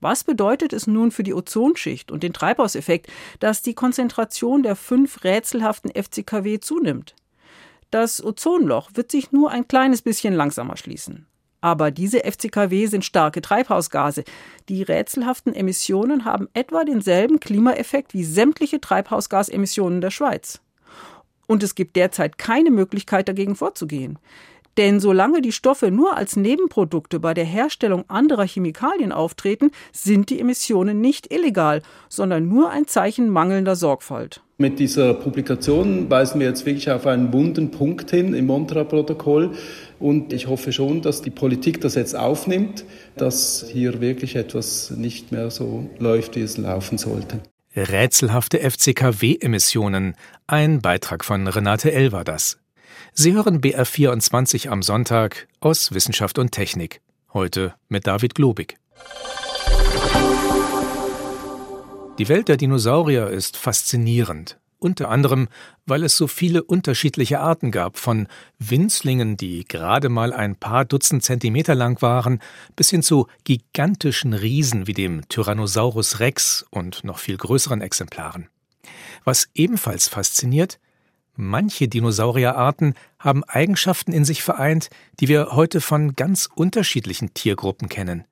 Was 0.00 0.22
bedeutet 0.22 0.72
es 0.72 0.86
nun 0.86 1.10
für 1.10 1.24
die 1.24 1.34
Ozonschicht 1.34 2.12
und 2.12 2.22
den 2.22 2.32
Treibhauseffekt, 2.32 3.08
dass 3.40 3.62
die 3.62 3.74
Konzentration 3.74 4.62
der 4.62 4.76
fünf 4.76 5.24
rätselhaften 5.24 5.90
FCKW 5.90 6.60
zunimmt? 6.60 7.16
Das 7.90 8.22
Ozonloch 8.22 8.90
wird 8.94 9.10
sich 9.10 9.32
nur 9.32 9.50
ein 9.50 9.68
kleines 9.68 10.02
bisschen 10.02 10.34
langsamer 10.34 10.76
schließen. 10.76 11.26
Aber 11.60 11.90
diese 11.90 12.24
FCKW 12.24 12.86
sind 12.86 13.04
starke 13.04 13.40
Treibhausgase. 13.40 14.24
Die 14.68 14.82
rätselhaften 14.82 15.54
Emissionen 15.54 16.24
haben 16.24 16.48
etwa 16.54 16.84
denselben 16.84 17.40
Klimaeffekt 17.40 18.14
wie 18.14 18.24
sämtliche 18.24 18.80
Treibhausgasemissionen 18.80 20.00
der 20.00 20.10
Schweiz. 20.10 20.60
Und 21.46 21.62
es 21.62 21.74
gibt 21.74 21.96
derzeit 21.96 22.38
keine 22.38 22.70
Möglichkeit 22.70 23.28
dagegen 23.28 23.56
vorzugehen. 23.56 24.18
Denn 24.76 25.00
solange 25.00 25.40
die 25.40 25.52
Stoffe 25.52 25.90
nur 25.90 26.16
als 26.16 26.36
Nebenprodukte 26.36 27.18
bei 27.18 27.32
der 27.32 27.44
Herstellung 27.44 28.04
anderer 28.08 28.46
Chemikalien 28.46 29.12
auftreten, 29.12 29.70
sind 29.92 30.28
die 30.30 30.38
Emissionen 30.40 31.00
nicht 31.00 31.32
illegal, 31.32 31.82
sondern 32.08 32.48
nur 32.48 32.70
ein 32.70 32.86
Zeichen 32.86 33.30
mangelnder 33.30 33.76
Sorgfalt. 33.76 34.42
Mit 34.58 34.78
dieser 34.78 35.12
Publikation 35.12 36.08
weisen 36.08 36.40
wir 36.40 36.48
jetzt 36.48 36.64
wirklich 36.64 36.90
auf 36.90 37.06
einen 37.06 37.32
wunden 37.32 37.70
Punkt 37.70 38.10
hin 38.10 38.32
im 38.32 38.46
Montreal-Protokoll. 38.46 39.52
Und 39.98 40.32
ich 40.32 40.46
hoffe 40.46 40.72
schon, 40.72 41.02
dass 41.02 41.20
die 41.20 41.30
Politik 41.30 41.80
das 41.82 41.94
jetzt 41.94 42.16
aufnimmt, 42.16 42.84
dass 43.16 43.66
hier 43.70 44.00
wirklich 44.00 44.36
etwas 44.36 44.90
nicht 44.90 45.30
mehr 45.30 45.50
so 45.50 45.90
läuft, 45.98 46.36
wie 46.36 46.40
es 46.40 46.56
laufen 46.56 46.96
sollte. 46.96 47.40
Rätselhafte 47.74 48.58
FCKW-Emissionen. 48.58 50.14
Ein 50.46 50.80
Beitrag 50.80 51.24
von 51.24 51.46
Renate 51.46 51.92
L. 51.92 52.12
war 52.12 52.24
das. 52.24 52.58
Sie 53.12 53.32
hören 53.32 53.60
BR24 53.60 54.68
am 54.68 54.82
Sonntag 54.82 55.48
aus 55.60 55.92
Wissenschaft 55.92 56.38
und 56.38 56.52
Technik. 56.52 57.00
Heute 57.32 57.74
mit 57.88 58.06
David 58.06 58.34
Globig. 58.34 58.76
Die 62.18 62.28
Welt 62.28 62.48
der 62.48 62.56
Dinosaurier 62.56 63.28
ist 63.28 63.56
faszinierend. 63.56 64.58
Unter 64.78 65.08
anderem, 65.08 65.48
weil 65.86 66.02
es 66.04 66.16
so 66.16 66.26
viele 66.26 66.62
unterschiedliche 66.62 67.40
Arten 67.40 67.70
gab, 67.70 67.98
von 67.98 68.28
Winzlingen, 68.58 69.36
die 69.36 69.64
gerade 69.64 70.08
mal 70.08 70.32
ein 70.32 70.56
paar 70.56 70.84
Dutzend 70.84 71.24
Zentimeter 71.24 71.74
lang 71.74 72.00
waren, 72.02 72.40
bis 72.74 72.90
hin 72.90 73.02
zu 73.02 73.26
gigantischen 73.44 74.34
Riesen 74.34 74.86
wie 74.86 74.92
dem 74.92 75.28
Tyrannosaurus 75.28 76.20
Rex 76.20 76.64
und 76.70 77.04
noch 77.04 77.18
viel 77.18 77.36
größeren 77.36 77.80
Exemplaren. 77.80 78.48
Was 79.24 79.48
ebenfalls 79.54 80.08
fasziniert, 80.08 80.78
manche 81.36 81.88
Dinosaurierarten 81.88 82.94
haben 83.18 83.44
Eigenschaften 83.44 84.12
in 84.12 84.24
sich 84.24 84.42
vereint, 84.42 84.90
die 85.20 85.28
wir 85.28 85.52
heute 85.52 85.80
von 85.80 86.14
ganz 86.14 86.48
unterschiedlichen 86.54 87.34
Tiergruppen 87.34 87.88
kennen. 87.88 88.24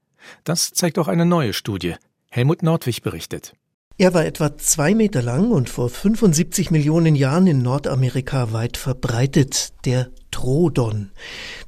Das 0.44 0.72
zeigt 0.72 0.98
auch 0.98 1.08
eine 1.08 1.26
neue 1.26 1.52
Studie. 1.52 1.94
Helmut 2.30 2.62
Nordwig 2.62 3.02
berichtet. 3.02 3.54
Er 3.96 4.12
war 4.12 4.24
etwa 4.26 4.56
zwei 4.56 4.92
Meter 4.92 5.22
lang 5.22 5.52
und 5.52 5.70
vor 5.70 5.88
75 5.88 6.72
Millionen 6.72 7.14
Jahren 7.14 7.46
in 7.46 7.62
Nordamerika 7.62 8.52
weit 8.52 8.76
verbreitet, 8.76 9.72
der 9.84 10.08
Trodon. 10.32 11.12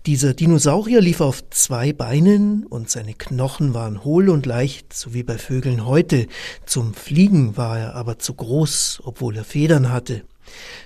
Dieser 0.07 0.35
Dinosaurier 0.35 1.01
lief 1.01 1.21
auf 1.21 1.49
zwei 1.51 1.93
Beinen 1.93 2.67
und 2.67 2.91
seine 2.91 3.15
Knochen 3.15 3.75
waren 3.75 4.03
hohl 4.03 4.29
und 4.29 4.45
leicht, 4.45 4.93
so 4.93 5.15
wie 5.15 5.23
bei 5.23 5.39
Vögeln 5.39 5.87
heute. 5.87 6.27
Zum 6.65 6.95
Fliegen 6.95 7.57
war 7.57 7.79
er 7.79 7.95
aber 7.95 8.19
zu 8.19 8.35
groß, 8.35 9.03
obwohl 9.05 9.37
er 9.37 9.45
Federn 9.45 9.93
hatte. 9.93 10.25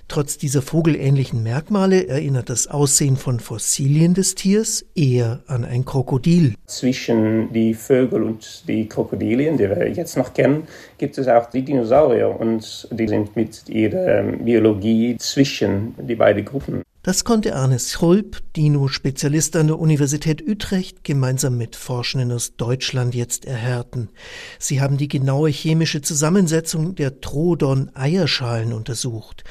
Trotz 0.08 0.38
dieser 0.38 0.62
vogelähnlichen 0.62 1.42
Merkmale 1.42 2.08
erinnert 2.08 2.50
das 2.50 2.66
Aussehen 2.66 3.16
von 3.16 3.38
Fossilien 3.38 4.14
des 4.14 4.34
Tiers 4.34 4.84
eher 4.94 5.42
an 5.46 5.64
ein 5.64 5.84
Krokodil. 5.84 6.54
Zwischen 6.66 7.52
die 7.52 7.74
Vögel 7.74 8.24
und 8.24 8.64
die 8.66 8.88
Krokodilien, 8.88 9.56
die 9.56 9.68
wir 9.68 9.88
jetzt 9.88 10.16
noch 10.16 10.34
kennen, 10.34 10.64
gibt 10.98 11.16
es 11.18 11.28
auch 11.28 11.46
die 11.46 11.62
Dinosaurier 11.62 12.28
und 12.38 12.88
die 12.90 13.06
sind 13.06 13.36
mit 13.36 13.68
ihrer 13.68 14.22
Biologie 14.22 15.16
zwischen 15.18 15.94
die 15.98 16.16
beiden 16.16 16.44
Gruppen. 16.44 16.82
Das 17.02 17.24
konnte 17.24 17.56
Arnes 17.56 17.92
Schrulp, 17.92 18.42
Dino-Spezialist 18.56 19.56
an 19.56 19.68
der 19.68 19.78
Universität 19.78 20.46
Utrecht, 20.46 21.02
gemeinsam 21.02 21.56
mit 21.56 21.74
Forschenden 21.74 22.30
aus 22.30 22.56
Deutschland 22.56 23.14
jetzt 23.14 23.46
erhärten. 23.46 24.10
Sie 24.58 24.82
haben 24.82 24.98
die 24.98 25.08
genaue 25.08 25.48
chemische 25.48 26.02
Zusammensetzung 26.02 26.94
der 26.96 27.22
Trodon-Eierschalen 27.22 28.74
untersucht. 28.74 29.44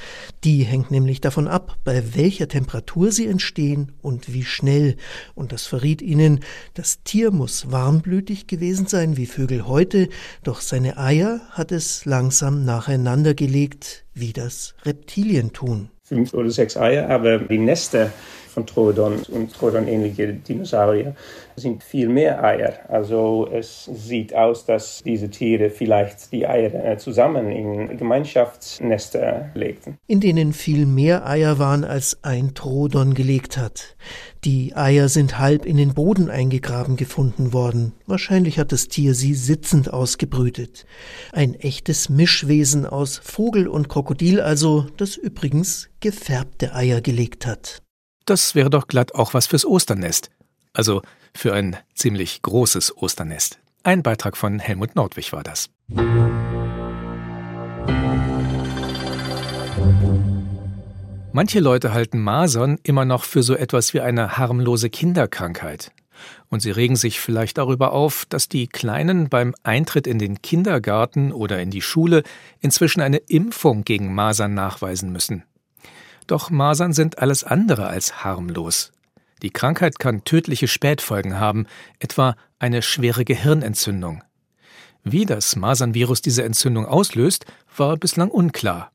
Die 0.43 0.61
hängt 0.61 0.91
nämlich 0.91 1.21
davon 1.21 1.47
ab, 1.47 1.79
bei 1.83 2.15
welcher 2.15 2.47
Temperatur 2.47 3.11
sie 3.11 3.25
entstehen 3.25 3.93
und 4.03 4.31
wie 4.31 4.45
schnell. 4.45 4.95
Und 5.33 5.51
das 5.51 5.65
verriet 5.65 6.03
ihnen, 6.03 6.41
das 6.75 7.01
Tier 7.01 7.31
muss 7.31 7.71
warmblütig 7.71 8.45
gewesen 8.45 8.85
sein 8.85 9.17
wie 9.17 9.25
Vögel 9.25 9.65
heute, 9.65 10.09
doch 10.43 10.61
seine 10.61 10.99
Eier 10.99 11.41
hat 11.49 11.71
es 11.71 12.05
langsam 12.05 12.63
nacheinander 12.63 13.33
gelegt, 13.33 14.05
wie 14.13 14.33
das 14.33 14.75
Reptilien 14.85 15.51
tun 15.51 15.89
fünf 16.09 16.33
oder 16.33 16.49
sechs 16.49 16.75
Eier, 16.75 17.09
aber 17.09 17.37
die 17.37 17.59
Nester 17.59 18.11
von 18.59 18.65
Troodon 18.65 19.19
und 19.29 19.53
Troodon-ähnliche 19.53 20.33
Dinosaurier 20.33 21.15
sind 21.55 21.83
viel 21.83 22.09
mehr 22.09 22.43
Eier. 22.43 22.73
Also 22.87 23.49
es 23.51 23.85
sieht 23.85 24.33
aus, 24.33 24.65
dass 24.65 25.01
diese 25.03 25.29
Tiere 25.29 25.69
vielleicht 25.69 26.31
die 26.31 26.45
Eier 26.45 26.73
äh, 26.73 26.97
zusammen 26.97 27.49
in 27.49 27.97
Gemeinschaftsnester 27.97 29.49
legten. 29.53 29.97
In 30.07 30.19
denen 30.19 30.53
viel 30.53 30.85
mehr 30.85 31.27
Eier 31.27 31.59
waren, 31.59 31.83
als 31.83 32.19
ein 32.21 32.53
Troodon 32.53 33.13
gelegt 33.13 33.57
hat. 33.57 33.95
Die 34.43 34.75
Eier 34.75 35.09
sind 35.09 35.39
halb 35.39 35.65
in 35.65 35.77
den 35.77 35.93
Boden 35.93 36.29
eingegraben 36.29 36.95
gefunden 36.95 37.53
worden. 37.53 37.93
Wahrscheinlich 38.07 38.57
hat 38.57 38.71
das 38.71 38.87
Tier 38.87 39.13
sie 39.13 39.33
sitzend 39.33 39.91
ausgebrütet. 39.91 40.85
Ein 41.33 41.55
echtes 41.55 42.09
Mischwesen 42.09 42.85
aus 42.85 43.17
Vogel 43.17 43.67
und 43.67 43.89
Krokodil 43.89 44.39
also, 44.39 44.87
das 44.97 45.17
übrigens 45.17 45.89
gefärbte 45.99 46.73
Eier 46.73 47.01
gelegt 47.01 47.45
hat. 47.45 47.81
Das 48.25 48.55
wäre 48.55 48.69
doch 48.69 48.88
glatt 48.88 49.15
auch 49.15 49.33
was 49.33 49.47
fürs 49.47 49.65
Osternest. 49.65 50.29
Also 50.73 51.01
für 51.35 51.53
ein 51.53 51.77
ziemlich 51.95 52.41
großes 52.41 52.97
Osternest. 52.97 53.59
Ein 53.83 54.03
Beitrag 54.03 54.38
von 54.38 54.59
Helmut 54.59 54.95
Nordwig 54.95 55.31
war 55.33 55.43
das. 55.43 55.69
Manche 61.31 61.59
Leute 61.59 61.93
halten 61.93 62.19
Masern 62.19 62.79
immer 62.83 63.05
noch 63.05 63.23
für 63.23 63.43
so 63.43 63.55
etwas 63.55 63.93
wie 63.93 64.01
eine 64.01 64.38
harmlose 64.38 64.89
Kinderkrankheit. 64.89 65.91
Und 66.49 66.61
sie 66.61 66.71
regen 66.71 66.95
sich 66.95 67.19
vielleicht 67.19 67.57
darüber 67.57 67.93
auf, 67.93 68.25
dass 68.27 68.49
die 68.49 68.67
Kleinen 68.67 69.29
beim 69.29 69.55
Eintritt 69.63 70.07
in 70.07 70.19
den 70.19 70.41
Kindergarten 70.41 71.31
oder 71.31 71.61
in 71.61 71.71
die 71.71 71.81
Schule 71.81 72.23
inzwischen 72.59 73.01
eine 73.01 73.17
Impfung 73.17 73.83
gegen 73.83 74.13
Masern 74.13 74.53
nachweisen 74.53 75.11
müssen. 75.11 75.43
Doch 76.29 76.51
Masern 76.51 76.93
sind 76.93 77.17
alles 77.17 77.43
andere 77.43 77.88
als 77.88 78.24
harmlos. 78.24 78.91
Die 79.41 79.50
Krankheit 79.50 79.98
kann 79.98 80.25
tödliche 80.25 80.67
Spätfolgen 80.67 81.39
haben, 81.39 81.65
etwa 81.98 82.36
eine 82.59 82.83
schwere 82.83 83.25
Gehirnentzündung. 83.25 84.24
Wie 85.03 85.25
das 85.25 85.55
Masernvirus 85.55 86.21
diese 86.21 86.43
Entzündung 86.43 86.86
auslöst, 86.86 87.48
war 87.75 87.98
bislang 87.98 88.29
unklar. 88.29 88.91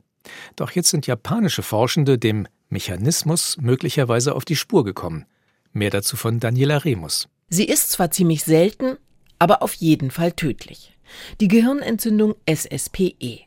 Doch 0.54 0.70
jetzt 0.70 0.90
sind 0.90 1.08
japanische 1.08 1.64
Forschende 1.64 2.18
dem 2.18 2.46
Mechanismus 2.68 3.56
möglicherweise 3.60 4.36
auf 4.36 4.44
die 4.44 4.54
Spur 4.54 4.84
gekommen. 4.84 5.26
Mehr 5.72 5.90
dazu 5.90 6.16
von 6.16 6.38
Daniela 6.38 6.84
Remus. 6.84 7.26
Sie 7.48 7.64
ist 7.64 7.90
zwar 7.90 8.12
ziemlich 8.12 8.44
selten, 8.44 8.96
aber 9.40 9.60
auf 9.60 9.74
jeden 9.74 10.12
Fall 10.12 10.30
tödlich. 10.30 10.96
Die 11.40 11.48
Gehirnentzündung 11.48 12.36
SSPE. 12.46 13.40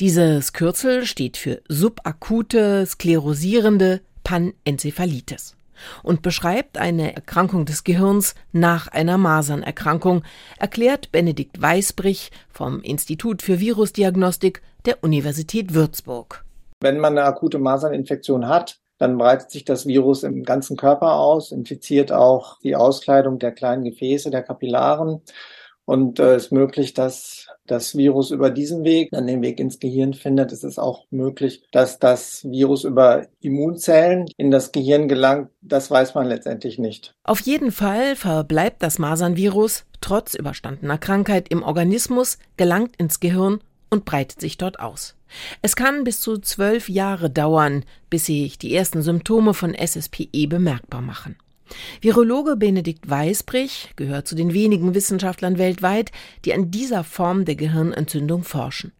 Dieses 0.00 0.52
Kürzel 0.52 1.06
steht 1.06 1.36
für 1.36 1.62
subakute 1.68 2.84
sklerosierende 2.86 4.00
Panenzephalitis 4.24 5.56
und 6.02 6.22
beschreibt 6.22 6.78
eine 6.78 7.14
Erkrankung 7.14 7.64
des 7.64 7.84
Gehirns 7.84 8.34
nach 8.52 8.88
einer 8.88 9.18
Masernerkrankung, 9.18 10.22
erklärt 10.58 11.12
Benedikt 11.12 11.60
Weisbrich 11.60 12.30
vom 12.50 12.80
Institut 12.82 13.42
für 13.42 13.60
Virusdiagnostik 13.60 14.62
der 14.84 15.02
Universität 15.02 15.74
Würzburg. 15.74 16.44
Wenn 16.80 16.98
man 16.98 17.18
eine 17.18 17.26
akute 17.26 17.58
Maserninfektion 17.58 18.48
hat, 18.48 18.78
dann 18.98 19.16
breitet 19.16 19.50
sich 19.50 19.64
das 19.64 19.86
Virus 19.86 20.22
im 20.22 20.42
ganzen 20.44 20.76
Körper 20.76 21.14
aus, 21.14 21.52
infiziert 21.52 22.12
auch 22.12 22.58
die 22.60 22.76
Auskleidung 22.76 23.38
der 23.38 23.52
kleinen 23.52 23.84
Gefäße, 23.84 24.30
der 24.30 24.42
Kapillaren 24.42 25.22
und 25.90 26.20
äh, 26.20 26.36
ist 26.36 26.52
möglich, 26.52 26.94
dass 26.94 27.48
das 27.66 27.96
Virus 27.96 28.30
über 28.30 28.50
diesen 28.50 28.84
Weg 28.84 29.10
dann 29.10 29.26
den 29.26 29.42
Weg 29.42 29.58
ins 29.58 29.80
Gehirn 29.80 30.14
findet. 30.14 30.52
Es 30.52 30.62
ist 30.62 30.78
auch 30.78 31.04
möglich, 31.10 31.64
dass 31.72 31.98
das 31.98 32.44
Virus 32.44 32.84
über 32.84 33.26
Immunzellen 33.40 34.26
in 34.36 34.52
das 34.52 34.70
Gehirn 34.70 35.08
gelangt. 35.08 35.50
Das 35.62 35.90
weiß 35.90 36.14
man 36.14 36.28
letztendlich 36.28 36.78
nicht. 36.78 37.16
Auf 37.24 37.40
jeden 37.40 37.72
Fall 37.72 38.14
verbleibt 38.14 38.84
das 38.84 39.00
Masernvirus 39.00 39.84
trotz 40.00 40.34
überstandener 40.34 40.96
Krankheit 40.96 41.48
im 41.48 41.64
Organismus, 41.64 42.38
gelangt 42.56 42.94
ins 42.96 43.18
Gehirn 43.18 43.58
und 43.90 44.04
breitet 44.04 44.40
sich 44.40 44.58
dort 44.58 44.78
aus. 44.78 45.16
Es 45.60 45.74
kann 45.74 46.04
bis 46.04 46.20
zu 46.20 46.38
zwölf 46.38 46.88
Jahre 46.88 47.30
dauern, 47.30 47.84
bis 48.10 48.26
sich 48.26 48.58
die 48.58 48.76
ersten 48.76 49.02
Symptome 49.02 49.54
von 49.54 49.74
SSPE 49.74 50.46
bemerkbar 50.46 51.00
machen. 51.00 51.34
Virologe 52.00 52.56
Benedikt 52.56 53.08
Weisbrich 53.08 53.90
gehört 53.96 54.26
zu 54.26 54.34
den 54.34 54.54
wenigen 54.54 54.94
Wissenschaftlern 54.94 55.58
weltweit, 55.58 56.10
die 56.44 56.54
an 56.54 56.70
dieser 56.70 57.04
Form 57.04 57.44
der 57.44 57.56
Gehirnentzündung 57.56 58.44
forschen. 58.44 58.92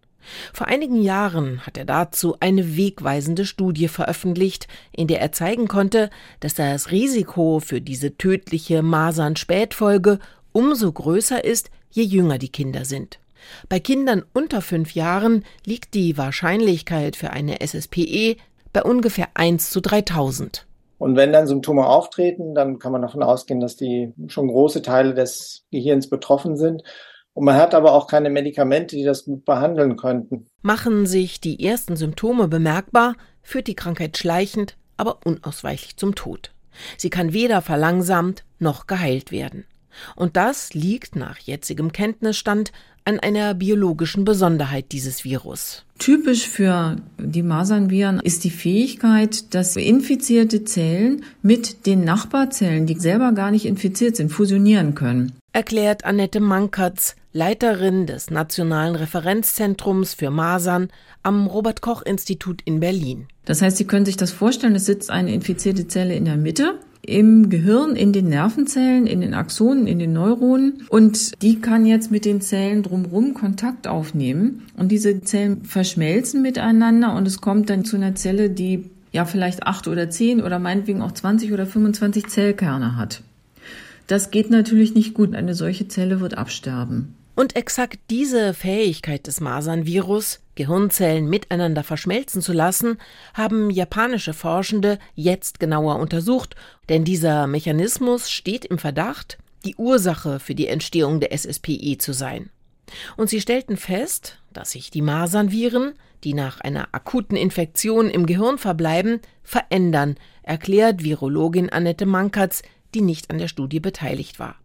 Vor 0.52 0.68
einigen 0.68 1.02
Jahren 1.02 1.66
hat 1.66 1.76
er 1.76 1.84
dazu 1.84 2.36
eine 2.40 2.76
wegweisende 2.76 3.46
Studie 3.46 3.88
veröffentlicht, 3.88 4.68
in 4.92 5.08
der 5.08 5.20
er 5.20 5.32
zeigen 5.32 5.66
konnte, 5.66 6.10
dass 6.40 6.54
das 6.54 6.90
Risiko 6.90 7.60
für 7.60 7.80
diese 7.80 8.16
tödliche 8.16 8.82
Masern-Spätfolge 8.82 10.18
umso 10.52 10.92
größer 10.92 11.44
ist, 11.44 11.70
je 11.90 12.02
jünger 12.02 12.38
die 12.38 12.50
Kinder 12.50 12.84
sind. 12.84 13.18
Bei 13.68 13.80
Kindern 13.80 14.24
unter 14.32 14.60
fünf 14.60 14.94
Jahren 14.94 15.44
liegt 15.64 15.94
die 15.94 16.18
Wahrscheinlichkeit 16.18 17.16
für 17.16 17.30
eine 17.30 17.60
SSPE 17.60 18.36
bei 18.72 18.82
ungefähr 18.82 19.28
1 19.34 19.70
zu 19.70 19.80
3000. 19.80 20.66
Und 21.00 21.16
wenn 21.16 21.32
dann 21.32 21.46
Symptome 21.46 21.86
auftreten, 21.86 22.54
dann 22.54 22.78
kann 22.78 22.92
man 22.92 23.00
davon 23.00 23.22
ausgehen, 23.22 23.58
dass 23.58 23.74
die 23.74 24.12
schon 24.26 24.48
große 24.48 24.82
Teile 24.82 25.14
des 25.14 25.64
Gehirns 25.70 26.10
betroffen 26.10 26.58
sind. 26.58 26.82
Und 27.32 27.46
man 27.46 27.54
hat 27.54 27.74
aber 27.74 27.94
auch 27.94 28.06
keine 28.06 28.28
Medikamente, 28.28 28.96
die 28.96 29.04
das 29.04 29.24
gut 29.24 29.46
behandeln 29.46 29.96
könnten. 29.96 30.46
Machen 30.60 31.06
sich 31.06 31.40
die 31.40 31.64
ersten 31.64 31.96
Symptome 31.96 32.48
bemerkbar, 32.48 33.14
führt 33.40 33.66
die 33.66 33.74
Krankheit 33.74 34.18
schleichend, 34.18 34.76
aber 34.98 35.20
unausweichlich 35.24 35.96
zum 35.96 36.14
Tod. 36.14 36.52
Sie 36.98 37.08
kann 37.08 37.32
weder 37.32 37.62
verlangsamt 37.62 38.44
noch 38.58 38.86
geheilt 38.86 39.32
werden. 39.32 39.64
Und 40.16 40.36
das 40.36 40.74
liegt 40.74 41.16
nach 41.16 41.38
jetzigem 41.38 41.92
Kenntnisstand 41.92 42.72
an 43.10 43.18
einer 43.18 43.54
biologischen 43.54 44.24
Besonderheit 44.24 44.92
dieses 44.92 45.24
Virus. 45.24 45.84
Typisch 45.98 46.46
für 46.46 46.96
die 47.18 47.42
Masernviren 47.42 48.20
ist 48.20 48.44
die 48.44 48.50
Fähigkeit, 48.50 49.52
dass 49.52 49.74
infizierte 49.76 50.62
Zellen 50.64 51.24
mit 51.42 51.86
den 51.86 52.04
Nachbarzellen, 52.04 52.86
die 52.86 52.94
selber 52.94 53.32
gar 53.32 53.50
nicht 53.50 53.66
infiziert 53.66 54.14
sind, 54.14 54.30
fusionieren 54.30 54.94
können. 54.94 55.32
Erklärt 55.52 56.04
Annette 56.04 56.38
Mankertz, 56.38 57.16
Leiterin 57.32 58.06
des 58.06 58.30
Nationalen 58.30 58.94
Referenzzentrums 58.94 60.14
für 60.14 60.30
Masern 60.30 60.88
am 61.24 61.48
Robert 61.48 61.80
Koch 61.82 62.02
Institut 62.02 62.62
in 62.64 62.78
Berlin. 62.78 63.26
Das 63.44 63.60
heißt, 63.60 63.76
Sie 63.76 63.86
können 63.86 64.06
sich 64.06 64.16
das 64.16 64.30
vorstellen, 64.30 64.76
es 64.76 64.86
sitzt 64.86 65.10
eine 65.10 65.34
infizierte 65.34 65.88
Zelle 65.88 66.14
in 66.14 66.26
der 66.26 66.36
Mitte 66.36 66.78
im 67.02 67.48
Gehirn, 67.48 67.96
in 67.96 68.12
den 68.12 68.28
Nervenzellen, 68.28 69.06
in 69.06 69.20
den 69.20 69.34
Axonen, 69.34 69.86
in 69.86 69.98
den 69.98 70.12
Neuronen. 70.12 70.86
Und 70.88 71.40
die 71.42 71.60
kann 71.60 71.86
jetzt 71.86 72.10
mit 72.10 72.24
den 72.24 72.40
Zellen 72.40 72.82
drumherum 72.82 73.34
Kontakt 73.34 73.86
aufnehmen. 73.86 74.62
Und 74.76 74.92
diese 74.92 75.20
Zellen 75.22 75.64
verschmelzen 75.64 76.42
miteinander 76.42 77.14
und 77.14 77.26
es 77.26 77.40
kommt 77.40 77.70
dann 77.70 77.84
zu 77.84 77.96
einer 77.96 78.14
Zelle, 78.14 78.50
die 78.50 78.90
ja 79.12 79.24
vielleicht 79.24 79.64
acht 79.64 79.88
oder 79.88 80.10
zehn 80.10 80.42
oder 80.42 80.58
meinetwegen 80.58 81.02
auch 81.02 81.12
20 81.12 81.52
oder 81.52 81.66
25 81.66 82.28
Zellkerne 82.28 82.96
hat. 82.96 83.22
Das 84.06 84.30
geht 84.30 84.50
natürlich 84.50 84.94
nicht 84.94 85.14
gut. 85.14 85.34
Eine 85.34 85.54
solche 85.54 85.88
Zelle 85.88 86.20
wird 86.20 86.36
absterben. 86.36 87.14
Und 87.40 87.56
exakt 87.56 87.98
diese 88.10 88.52
Fähigkeit 88.52 89.26
des 89.26 89.40
Masernvirus, 89.40 90.40
Gehirnzellen 90.56 91.26
miteinander 91.26 91.82
verschmelzen 91.82 92.42
zu 92.42 92.52
lassen, 92.52 92.98
haben 93.32 93.70
japanische 93.70 94.34
Forschende 94.34 94.98
jetzt 95.14 95.58
genauer 95.58 96.00
untersucht, 96.00 96.54
denn 96.90 97.02
dieser 97.02 97.46
Mechanismus 97.46 98.30
steht 98.30 98.66
im 98.66 98.76
Verdacht, 98.76 99.38
die 99.64 99.74
Ursache 99.76 100.38
für 100.38 100.54
die 100.54 100.66
Entstehung 100.66 101.18
der 101.18 101.32
SSPE 101.32 101.96
zu 101.96 102.12
sein. 102.12 102.50
Und 103.16 103.30
sie 103.30 103.40
stellten 103.40 103.78
fest, 103.78 104.38
dass 104.52 104.72
sich 104.72 104.90
die 104.90 105.00
Masernviren, 105.00 105.94
die 106.24 106.34
nach 106.34 106.60
einer 106.60 106.88
akuten 106.92 107.38
Infektion 107.38 108.10
im 108.10 108.26
Gehirn 108.26 108.58
verbleiben, 108.58 109.18
verändern, 109.42 110.16
erklärt 110.42 111.04
Virologin 111.04 111.70
Annette 111.70 112.04
Mankertz, 112.04 112.60
die 112.94 113.00
nicht 113.00 113.30
an 113.30 113.38
der 113.38 113.48
Studie 113.48 113.80
beteiligt 113.80 114.38
war 114.38 114.56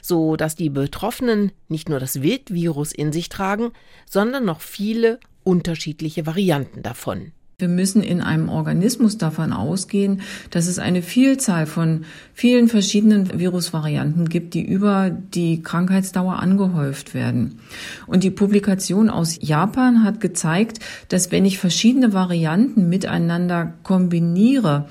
so 0.00 0.36
dass 0.36 0.54
die 0.54 0.70
Betroffenen 0.70 1.52
nicht 1.68 1.88
nur 1.88 2.00
das 2.00 2.22
Wildvirus 2.22 2.92
in 2.92 3.12
sich 3.12 3.28
tragen, 3.28 3.72
sondern 4.08 4.44
noch 4.44 4.60
viele 4.60 5.18
unterschiedliche 5.44 6.26
Varianten 6.26 6.82
davon. 6.82 7.32
Wir 7.62 7.68
müssen 7.68 8.02
in 8.02 8.20
einem 8.20 8.48
Organismus 8.48 9.18
davon 9.18 9.52
ausgehen, 9.52 10.22
dass 10.50 10.66
es 10.66 10.80
eine 10.80 11.00
Vielzahl 11.00 11.66
von 11.66 12.06
vielen 12.34 12.66
verschiedenen 12.66 13.38
Virusvarianten 13.38 14.28
gibt, 14.28 14.54
die 14.54 14.64
über 14.64 15.10
die 15.10 15.62
Krankheitsdauer 15.62 16.40
angehäuft 16.40 17.14
werden. 17.14 17.60
Und 18.08 18.24
die 18.24 18.32
Publikation 18.32 19.08
aus 19.08 19.38
Japan 19.40 20.02
hat 20.02 20.18
gezeigt, 20.18 20.80
dass 21.08 21.30
wenn 21.30 21.44
ich 21.44 21.58
verschiedene 21.58 22.12
Varianten 22.12 22.88
miteinander 22.88 23.74
kombiniere, 23.84 24.88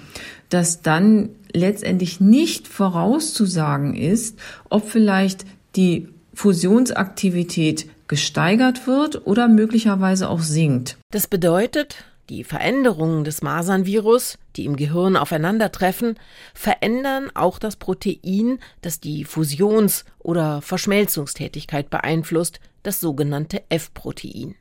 dass 0.48 0.82
dann 0.82 1.30
letztendlich 1.54 2.20
nicht 2.20 2.68
vorauszusagen 2.68 3.96
ist, 3.96 4.40
ob 4.70 4.90
vielleicht 4.90 5.46
die 5.76 6.10
Fusionsaktivität 6.34 7.90
gesteigert 8.08 8.88
wird 8.88 9.26
oder 9.26 9.48
möglicherweise 9.48 10.30
auch 10.30 10.42
sinkt. 10.42 10.98
Das 11.12 11.28
bedeutet, 11.28 11.96
die 12.30 12.44
Veränderungen 12.44 13.24
des 13.24 13.42
Masernvirus, 13.42 14.38
die 14.56 14.66
im 14.66 14.78
Gehirn 14.78 15.18
aufeinandertreffen, 15.18 16.18
verändern 16.54 17.30
auch 17.34 17.60
das 17.60 17.76
Protein, 17.76 18.60
das 18.82 19.00
die 19.00 19.26
Fusions- 19.26 20.06
oder 20.20 20.62
Verschmelzungstätigkeit 20.62 21.90
beeinflusst, 21.90 22.60
das 22.84 23.00
sogenannte 23.00 23.64
F-Protein. 23.70 24.56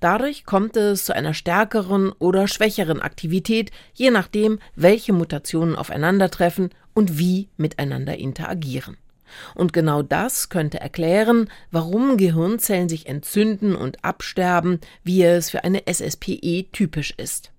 Dadurch 0.00 0.44
kommt 0.44 0.76
es 0.76 1.04
zu 1.04 1.14
einer 1.14 1.34
stärkeren 1.34 2.12
oder 2.18 2.48
schwächeren 2.48 3.00
Aktivität, 3.00 3.70
je 3.94 4.10
nachdem, 4.10 4.58
welche 4.74 5.12
Mutationen 5.12 5.76
aufeinandertreffen 5.76 6.70
und 6.94 7.18
wie 7.18 7.48
miteinander 7.56 8.16
interagieren. 8.16 8.96
Und 9.54 9.72
genau 9.72 10.02
das 10.02 10.50
könnte 10.50 10.80
erklären, 10.80 11.48
warum 11.70 12.16
Gehirnzellen 12.16 12.88
sich 12.88 13.06
entzünden 13.06 13.74
und 13.74 14.04
absterben, 14.04 14.80
wie 15.04 15.22
es 15.22 15.50
für 15.50 15.64
eine 15.64 15.86
SSPE 15.86 16.66
typisch 16.72 17.14
ist. 17.16 17.50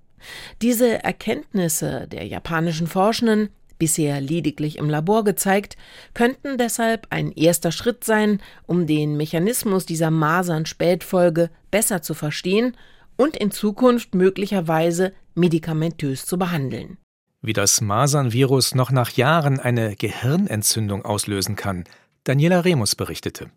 Diese 0.62 1.04
Erkenntnisse 1.04 2.08
der 2.08 2.26
japanischen 2.26 2.88
Forschenden 2.88 3.50
bisher 3.84 4.22
lediglich 4.22 4.78
im 4.78 4.90
Labor 4.90 5.26
gezeigt, 5.26 5.76
könnten 6.14 6.58
deshalb 6.58 7.08
ein 7.10 7.34
erster 7.34 7.74
Schritt 7.74 8.06
sein, 8.06 8.40
um 8.66 8.88
den 8.88 9.18
Mechanismus 9.18 9.86
dieser 9.86 10.10
Masern-Spätfolge 10.10 11.50
besser 11.70 12.02
zu 12.02 12.14
verstehen 12.14 12.78
und 13.18 13.36
in 13.36 13.52
Zukunft 13.52 14.16
möglicherweise 14.16 15.12
medikamentös 15.36 16.26
zu 16.26 16.38
behandeln. 16.38 16.98
Wie 17.42 17.52
das 17.52 17.82
Masernvirus 17.82 18.74
noch 18.74 18.90
nach 18.90 19.10
Jahren 19.10 19.60
eine 19.60 19.98
Gehirnentzündung 19.98 21.04
auslösen 21.04 21.58
kann, 21.58 21.84
Daniela 22.24 22.62
Remus 22.62 22.96
berichtete. 22.96 23.52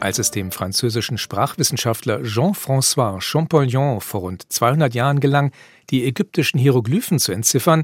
Als 0.00 0.18
es 0.18 0.30
dem 0.30 0.50
französischen 0.50 1.18
Sprachwissenschaftler 1.18 2.22
Jean-François 2.22 3.20
Champollion 3.20 4.00
vor 4.00 4.20
rund 4.20 4.50
200 4.50 4.94
Jahren 4.94 5.20
gelang, 5.20 5.52
die 5.90 6.06
ägyptischen 6.06 6.58
Hieroglyphen 6.58 7.18
zu 7.18 7.32
entziffern, 7.32 7.82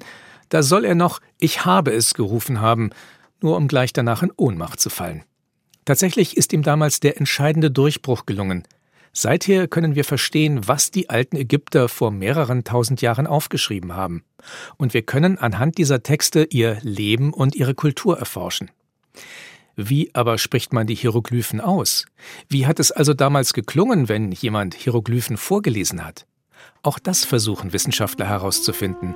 da 0.48 0.62
soll 0.62 0.86
er 0.86 0.94
noch 0.94 1.20
Ich 1.38 1.66
habe 1.66 1.92
es 1.92 2.14
gerufen 2.14 2.62
haben, 2.62 2.88
nur 3.42 3.58
um 3.58 3.68
gleich 3.68 3.92
danach 3.92 4.22
in 4.22 4.32
Ohnmacht 4.34 4.80
zu 4.80 4.88
fallen. 4.88 5.24
Tatsächlich 5.84 6.38
ist 6.38 6.54
ihm 6.54 6.62
damals 6.62 7.00
der 7.00 7.18
entscheidende 7.18 7.70
Durchbruch 7.70 8.24
gelungen. 8.24 8.66
Seither 9.12 9.68
können 9.68 9.94
wir 9.94 10.04
verstehen, 10.04 10.66
was 10.66 10.90
die 10.90 11.10
alten 11.10 11.36
Ägypter 11.36 11.86
vor 11.86 12.10
mehreren 12.10 12.64
tausend 12.64 13.02
Jahren 13.02 13.26
aufgeschrieben 13.26 13.94
haben. 13.94 14.24
Und 14.78 14.94
wir 14.94 15.02
können 15.02 15.36
anhand 15.36 15.76
dieser 15.76 16.02
Texte 16.02 16.44
ihr 16.44 16.78
Leben 16.80 17.34
und 17.34 17.54
ihre 17.54 17.74
Kultur 17.74 18.18
erforschen. 18.18 18.70
Wie 19.76 20.10
aber 20.14 20.38
spricht 20.38 20.72
man 20.72 20.86
die 20.86 20.94
Hieroglyphen 20.94 21.60
aus? 21.60 22.06
Wie 22.48 22.66
hat 22.66 22.80
es 22.80 22.90
also 22.90 23.12
damals 23.12 23.52
geklungen, 23.52 24.08
wenn 24.08 24.32
jemand 24.32 24.74
Hieroglyphen 24.74 25.36
vorgelesen 25.36 26.02
hat? 26.02 26.26
Auch 26.82 26.98
das 26.98 27.26
versuchen 27.26 27.74
Wissenschaftler 27.74 28.26
herauszufinden. 28.26 29.14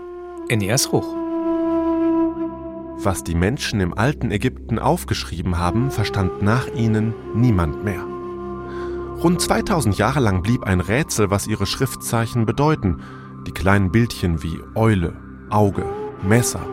Eneas 0.51 0.93
Ruch. 0.93 1.15
Was 3.03 3.25
die 3.25 3.35
Menschen 3.35 3.81
im 3.81 3.97
alten 3.97 4.31
Ägypten 4.31 4.79
aufgeschrieben 4.79 5.57
haben, 5.57 5.91
verstand 5.91 6.43
nach 6.43 6.69
ihnen 6.75 7.15
niemand 7.35 7.83
mehr. 7.83 8.05
Rund 9.23 9.41
2000 9.41 9.97
Jahre 9.97 10.21
lang 10.21 10.43
blieb 10.43 10.65
ein 10.65 10.81
Rätsel, 10.81 11.31
was 11.31 11.47
ihre 11.47 11.65
Schriftzeichen 11.65 12.45
bedeuten. 12.45 13.01
Die 13.47 13.53
kleinen 13.53 13.91
Bildchen 13.91 14.43
wie 14.43 14.59
Eule, 14.75 15.17
Auge, 15.49 15.87
Messer 16.23 16.67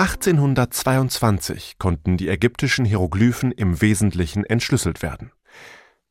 1822 0.00 1.76
konnten 1.78 2.16
die 2.16 2.28
ägyptischen 2.28 2.86
Hieroglyphen 2.86 3.52
im 3.52 3.82
Wesentlichen 3.82 4.44
entschlüsselt 4.46 5.02
werden. 5.02 5.30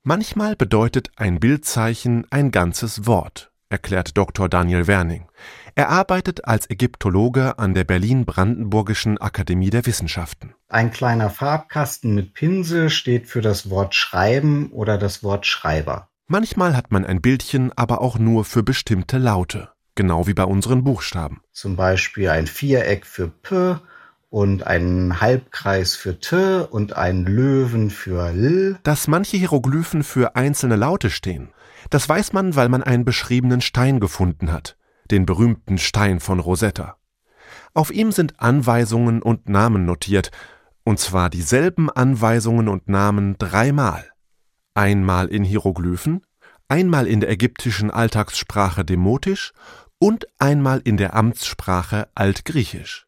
Manchmal 0.04 0.56
bedeutet 0.56 1.10
ein 1.16 1.40
Bildzeichen 1.40 2.28
ein 2.30 2.52
ganzes 2.52 3.08
Wort, 3.08 3.52
erklärt 3.70 4.16
Dr. 4.16 4.48
Daniel 4.48 4.86
Werning. 4.86 5.28
Er 5.74 5.90
arbeitet 5.90 6.46
als 6.46 6.70
Ägyptologe 6.70 7.58
an 7.58 7.74
der 7.74 7.84
Berlin-Brandenburgischen 7.84 9.18
Akademie 9.18 9.72
der 9.72 9.88
Wissenschaften. 9.88 10.54
Ein 10.68 10.92
kleiner 10.92 11.32
Farbkasten 11.32 12.14
mit 12.14 12.36
Pinsel 12.36 12.92
steht 12.92 13.26
für 13.26 13.42
das 13.42 13.72
Wort 13.72 13.96
Schreiben 13.96 14.72
oder 14.72 15.00
das 15.00 15.24
Wort 15.24 15.48
Schreiber. 15.48 16.10
Manchmal 16.28 16.76
hat 16.76 16.92
man 16.92 17.06
ein 17.06 17.22
Bildchen 17.22 17.76
aber 17.76 18.02
auch 18.02 18.20
nur 18.20 18.46
für 18.46 18.62
bestimmte 18.62 19.18
Laute, 19.18 19.72
genau 20.00 20.28
wie 20.28 20.34
bei 20.34 20.46
unseren 20.46 20.86
Buchstaben. 20.86 21.42
Zum 21.52 21.76
Beispiel 21.76 22.30
ein 22.30 22.48
Viereck 22.48 23.06
für 23.06 23.28
P 23.28 23.76
und 24.30 24.66
einen 24.66 25.20
Halbkreis 25.20 25.94
für 25.98 26.22
T 26.22 26.62
und 26.70 26.96
einen 26.96 27.26
Löwen 27.26 27.90
für 27.90 28.30
L. 28.30 28.80
Dass 28.84 29.10
manche 29.10 29.36
Hieroglyphen 29.36 30.04
für 30.04 30.38
einzelne 30.38 30.78
Laute 30.78 31.10
stehen, 31.10 31.50
das 31.90 32.08
weiß 32.08 32.32
man, 32.32 32.56
weil 32.56 32.70
man 32.70 32.82
einen 32.82 33.04
beschriebenen 33.04 33.60
Stein 33.60 34.00
gefunden 34.00 34.54
hat, 34.54 34.78
den 35.12 35.26
berühmten 35.26 35.78
Stein 35.78 36.22
von 36.22 36.40
Rosetta. 36.40 36.96
Auf 37.74 37.92
ihm 37.92 38.14
sind 38.14 38.40
Anweisungen 38.40 39.22
und 39.22 39.50
Namen 39.50 39.84
notiert, 39.84 40.32
und 40.86 40.98
zwar 40.98 41.30
dieselben 41.30 41.90
Anweisungen 41.90 42.70
und 42.70 42.88
Namen 42.88 43.38
dreimal. 43.38 44.10
Einmal 44.76 45.28
in 45.28 45.44
Hieroglyphen, 45.44 46.22
einmal 46.70 47.06
in 47.06 47.20
der 47.20 47.30
ägyptischen 47.30 47.92
Alltagssprache 47.92 48.86
Demotisch 48.86 49.52
und 50.00 50.28
einmal 50.40 50.82
in 50.84 50.98
der 50.98 51.14
Amtssprache 51.14 52.10
Altgriechisch. 52.16 53.06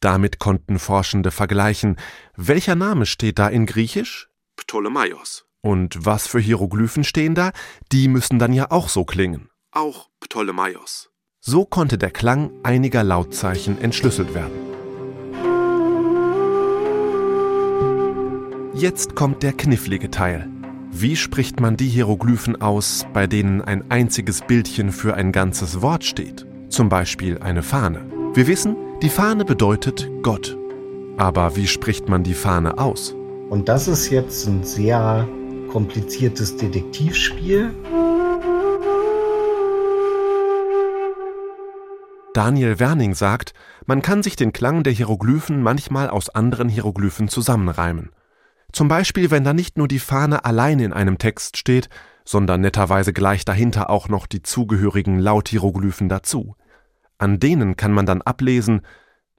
Damit 0.00 0.38
konnten 0.38 0.78
Forschende 0.78 1.30
vergleichen, 1.30 1.96
welcher 2.36 2.74
Name 2.74 3.04
steht 3.04 3.38
da 3.38 3.48
in 3.48 3.66
Griechisch? 3.66 4.30
Ptolemaios. 4.56 5.44
Und 5.60 6.06
was 6.06 6.26
für 6.26 6.40
Hieroglyphen 6.40 7.04
stehen 7.04 7.34
da? 7.34 7.52
Die 7.92 8.08
müssen 8.08 8.38
dann 8.38 8.54
ja 8.54 8.70
auch 8.70 8.88
so 8.88 9.04
klingen. 9.04 9.50
Auch 9.72 10.08
Ptolemaios. 10.20 11.10
So 11.40 11.66
konnte 11.66 11.98
der 11.98 12.10
Klang 12.10 12.50
einiger 12.62 13.04
Lautzeichen 13.04 13.80
entschlüsselt 13.80 14.34
werden. 14.34 14.70
Jetzt 18.74 19.14
kommt 19.14 19.42
der 19.42 19.52
knifflige 19.52 20.10
Teil. 20.10 20.48
Wie 20.92 21.14
spricht 21.14 21.60
man 21.60 21.76
die 21.76 21.88
Hieroglyphen 21.88 22.60
aus, 22.60 23.06
bei 23.12 23.28
denen 23.28 23.62
ein 23.62 23.90
einziges 23.90 24.42
Bildchen 24.42 24.90
für 24.90 25.14
ein 25.14 25.30
ganzes 25.30 25.82
Wort 25.82 26.04
steht? 26.04 26.46
Zum 26.68 26.88
Beispiel 26.88 27.38
eine 27.38 27.62
Fahne. 27.62 28.04
Wir 28.34 28.48
wissen, 28.48 28.76
die 29.00 29.08
Fahne 29.08 29.44
bedeutet 29.44 30.10
Gott. 30.22 30.58
Aber 31.16 31.54
wie 31.54 31.68
spricht 31.68 32.08
man 32.08 32.24
die 32.24 32.34
Fahne 32.34 32.78
aus? 32.78 33.14
Und 33.50 33.68
das 33.68 33.86
ist 33.86 34.10
jetzt 34.10 34.46
ein 34.48 34.64
sehr 34.64 35.28
kompliziertes 35.70 36.56
Detektivspiel. 36.56 37.70
Daniel 42.34 42.78
Werning 42.80 43.14
sagt, 43.14 43.54
man 43.86 44.02
kann 44.02 44.24
sich 44.24 44.34
den 44.34 44.52
Klang 44.52 44.82
der 44.82 44.92
Hieroglyphen 44.92 45.62
manchmal 45.62 46.10
aus 46.10 46.30
anderen 46.30 46.68
Hieroglyphen 46.68 47.28
zusammenreimen. 47.28 48.10
Zum 48.72 48.88
Beispiel, 48.88 49.30
wenn 49.30 49.44
da 49.44 49.52
nicht 49.52 49.76
nur 49.76 49.88
die 49.88 49.98
Fahne 49.98 50.44
allein 50.44 50.78
in 50.80 50.92
einem 50.92 51.18
Text 51.18 51.56
steht, 51.56 51.88
sondern 52.24 52.60
netterweise 52.60 53.12
gleich 53.12 53.44
dahinter 53.44 53.90
auch 53.90 54.08
noch 54.08 54.26
die 54.26 54.42
zugehörigen 54.42 55.18
Lauthieroglyphen 55.18 56.08
dazu. 56.08 56.56
An 57.18 57.40
denen 57.40 57.76
kann 57.76 57.92
man 57.92 58.06
dann 58.06 58.22
ablesen, 58.22 58.82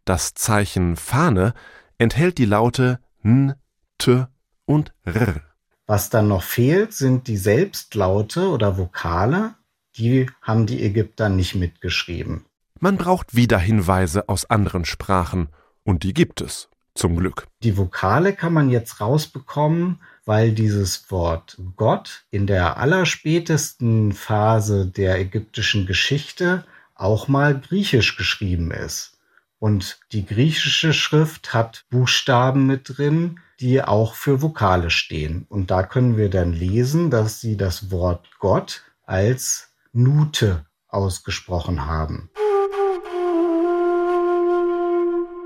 das 0.06 0.34
Zeichen 0.34 0.96
Fahne 0.96 1.54
enthält 1.98 2.38
die 2.38 2.46
Laute 2.46 3.00
N, 3.24 3.54
T 3.98 4.26
und 4.66 4.94
R. 5.04 5.42
Was 5.88 6.10
dann 6.10 6.28
noch 6.28 6.44
fehlt, 6.44 6.94
sind 6.94 7.28
die 7.28 7.38
Selbstlaute 7.38 8.50
oder 8.50 8.78
Vokale. 8.78 9.56
Die 9.98 10.30
haben 10.42 10.66
die 10.66 10.84
Ägypter 10.84 11.30
nicht 11.30 11.56
mitgeschrieben. 11.56 12.46
Man 12.80 12.98
braucht 12.98 13.36
wieder 13.36 13.60
Hinweise 13.60 14.28
aus 14.30 14.50
anderen 14.50 14.86
Sprachen, 14.86 15.50
und 15.84 16.04
die 16.04 16.14
gibt 16.14 16.42
es, 16.42 16.70
zum 16.94 17.16
Glück. 17.16 17.48
Die 17.64 17.78
Vokale 17.78 18.34
kann 18.34 18.54
man 18.54 18.70
jetzt 18.70 19.02
rausbekommen, 19.02 20.00
weil 20.26 20.52
dieses 20.52 21.10
Wort 21.12 21.58
Gott 21.76 22.26
in 22.32 22.48
der 22.48 22.78
allerspätesten 22.78 24.12
Phase 24.14 24.86
der 24.86 25.20
ägyptischen 25.20 25.86
Geschichte 25.86 26.66
auch 26.96 27.28
mal 27.28 27.60
griechisch 27.60 28.18
geschrieben 28.18 28.72
ist. 28.72 29.18
Und 29.60 30.00
die 30.12 30.26
griechische 30.26 30.94
Schrift 30.94 31.54
hat 31.54 31.86
Buchstaben 31.90 32.66
mit 32.66 32.98
drin, 32.98 33.40
die 33.60 33.84
auch 33.84 34.16
für 34.16 34.42
Vokale 34.42 34.90
stehen. 34.90 35.46
Und 35.50 35.70
da 35.70 35.84
können 35.84 36.18
wir 36.18 36.30
dann 36.30 36.52
lesen, 36.52 37.12
dass 37.12 37.42
sie 37.42 37.58
das 37.58 37.92
Wort 37.92 38.28
Gott 38.40 38.82
als 39.06 39.70
Nute 39.94 40.66
ausgesprochen 40.88 41.86
haben. 41.86 42.32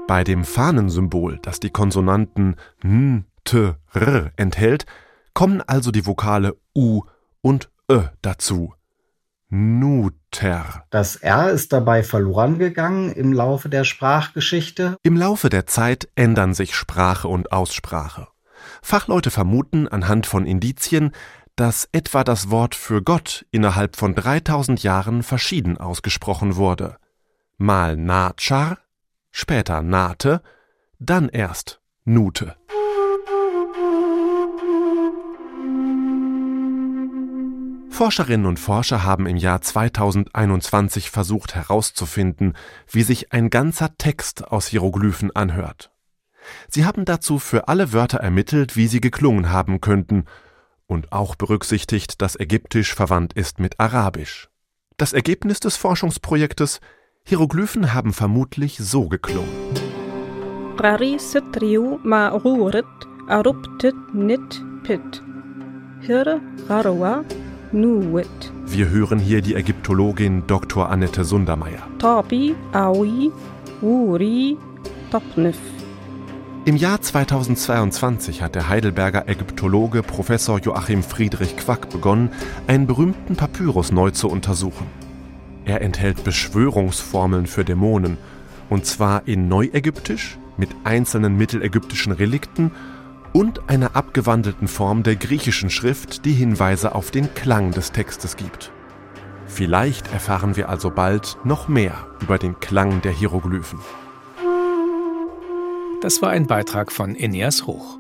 Bei 0.07 0.23
dem 0.23 0.43
Fahnensymbol, 0.45 1.39
das 1.41 1.59
die 1.59 1.71
Konsonanten 1.71 2.57
N, 2.83 3.25
T, 3.43 3.73
R 3.91 4.31
enthält, 4.35 4.85
kommen 5.33 5.61
also 5.61 5.89
die 5.89 6.05
Vokale 6.05 6.55
U 6.75 7.01
und 7.41 7.71
Ö 7.91 8.03
dazu. 8.21 8.75
Nuter. 9.49 10.85
Das 10.91 11.15
R 11.15 11.49
ist 11.49 11.73
dabei 11.73 12.03
verloren 12.03 12.59
gegangen 12.59 13.11
im 13.13 13.33
Laufe 13.33 13.67
der 13.67 13.83
Sprachgeschichte. 13.83 14.97
Im 15.01 15.17
Laufe 15.17 15.49
der 15.49 15.65
Zeit 15.65 16.07
ändern 16.13 16.53
sich 16.53 16.75
Sprache 16.75 17.27
und 17.27 17.51
Aussprache. 17.51 18.27
Fachleute 18.83 19.31
vermuten 19.31 19.87
anhand 19.87 20.27
von 20.27 20.45
Indizien, 20.45 21.13
dass 21.55 21.89
etwa 21.93 22.23
das 22.23 22.51
Wort 22.51 22.75
für 22.75 23.01
Gott 23.01 23.47
innerhalb 23.49 23.95
von 23.95 24.13
3000 24.13 24.83
Jahren 24.83 25.23
verschieden 25.23 25.77
ausgesprochen 25.77 26.57
wurde. 26.57 26.97
Mal 27.57 27.95
Natschar, 27.95 28.77
später 29.35 29.81
Nate, 29.81 30.41
dann 30.97 31.27
erst 31.27 31.81
Nute. 32.05 32.55
Forscherinnen 37.89 38.45
und 38.45 38.59
Forscher 38.59 39.03
haben 39.03 39.27
im 39.27 39.35
Jahr 39.35 39.61
2021 39.61 41.11
versucht 41.11 41.53
herauszufinden, 41.53 42.55
wie 42.89 43.03
sich 43.03 43.33
ein 43.33 43.49
ganzer 43.49 43.97
Text 43.97 44.47
aus 44.47 44.67
Hieroglyphen 44.67 45.35
anhört. 45.35 45.91
Sie 46.69 46.85
haben 46.85 47.03
dazu 47.03 47.37
für 47.37 47.67
alle 47.67 47.91
Wörter 47.91 48.19
ermittelt, 48.19 48.77
wie 48.77 48.87
sie 48.87 49.01
geklungen 49.01 49.51
haben 49.51 49.81
könnten, 49.81 50.25
und 50.87 51.11
auch 51.11 51.35
berücksichtigt, 51.35 52.21
dass 52.21 52.39
Ägyptisch 52.39 52.95
verwandt 52.95 53.33
ist 53.33 53.59
mit 53.59 53.81
Arabisch. 53.81 54.49
Das 54.97 55.11
Ergebnis 55.11 55.59
des 55.59 55.75
Forschungsprojektes 55.75 56.79
Hieroglyphen 57.27 57.91
haben 57.91 58.13
vermutlich 58.13 58.77
so 58.77 59.09
geklungen. 59.09 59.49
Wir 68.67 68.89
hören 68.89 69.17
hier 69.17 69.41
die 69.41 69.55
Ägyptologin 69.55 70.45
Dr. 70.45 70.87
Annette 70.91 71.25
Sundermeier. 71.25 71.81
Im 76.65 76.75
Jahr 76.75 77.01
2022 77.01 78.43
hat 78.43 78.53
der 78.53 78.69
Heidelberger 78.69 79.27
Ägyptologe 79.27 80.03
Professor 80.03 80.59
Joachim 80.59 81.01
Friedrich 81.01 81.57
Quack 81.57 81.89
begonnen, 81.89 82.29
einen 82.67 82.85
berühmten 82.85 83.35
Papyrus 83.35 83.91
neu 83.91 84.11
zu 84.11 84.29
untersuchen. 84.29 84.85
Er 85.65 85.81
enthält 85.81 86.23
Beschwörungsformeln 86.23 87.47
für 87.47 87.65
Dämonen, 87.65 88.17
und 88.69 88.85
zwar 88.85 89.27
in 89.27 89.47
Neuägyptisch 89.47 90.37
mit 90.57 90.69
einzelnen 90.83 91.35
mittelägyptischen 91.37 92.11
Relikten 92.11 92.71
und 93.33 93.69
einer 93.69 93.95
abgewandelten 93.95 94.67
Form 94.67 95.03
der 95.03 95.15
griechischen 95.15 95.69
Schrift, 95.69 96.23
die 96.23 96.31
Hinweise 96.31 96.95
auf 96.95 97.11
den 97.11 97.33
Klang 97.33 97.71
des 97.71 97.91
Textes 97.91 98.37
gibt. 98.37 98.71
Vielleicht 99.47 100.11
erfahren 100.13 100.55
wir 100.55 100.69
also 100.69 100.89
bald 100.89 101.37
noch 101.43 101.67
mehr 101.67 102.07
über 102.21 102.37
den 102.37 102.59
Klang 102.59 103.01
der 103.01 103.11
Hieroglyphen. 103.11 103.79
Das 106.01 106.21
war 106.21 106.29
ein 106.29 106.47
Beitrag 106.47 106.91
von 106.91 107.15
Eneas 107.15 107.65
Hoch. 107.65 107.99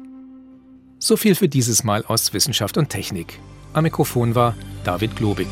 So 0.99 1.17
viel 1.17 1.35
für 1.35 1.49
dieses 1.49 1.83
Mal 1.83 2.05
aus 2.05 2.33
Wissenschaft 2.33 2.77
und 2.77 2.89
Technik. 2.89 3.39
Am 3.73 3.83
Mikrofon 3.83 4.35
war 4.35 4.55
David 4.83 5.15
Globig. 5.15 5.47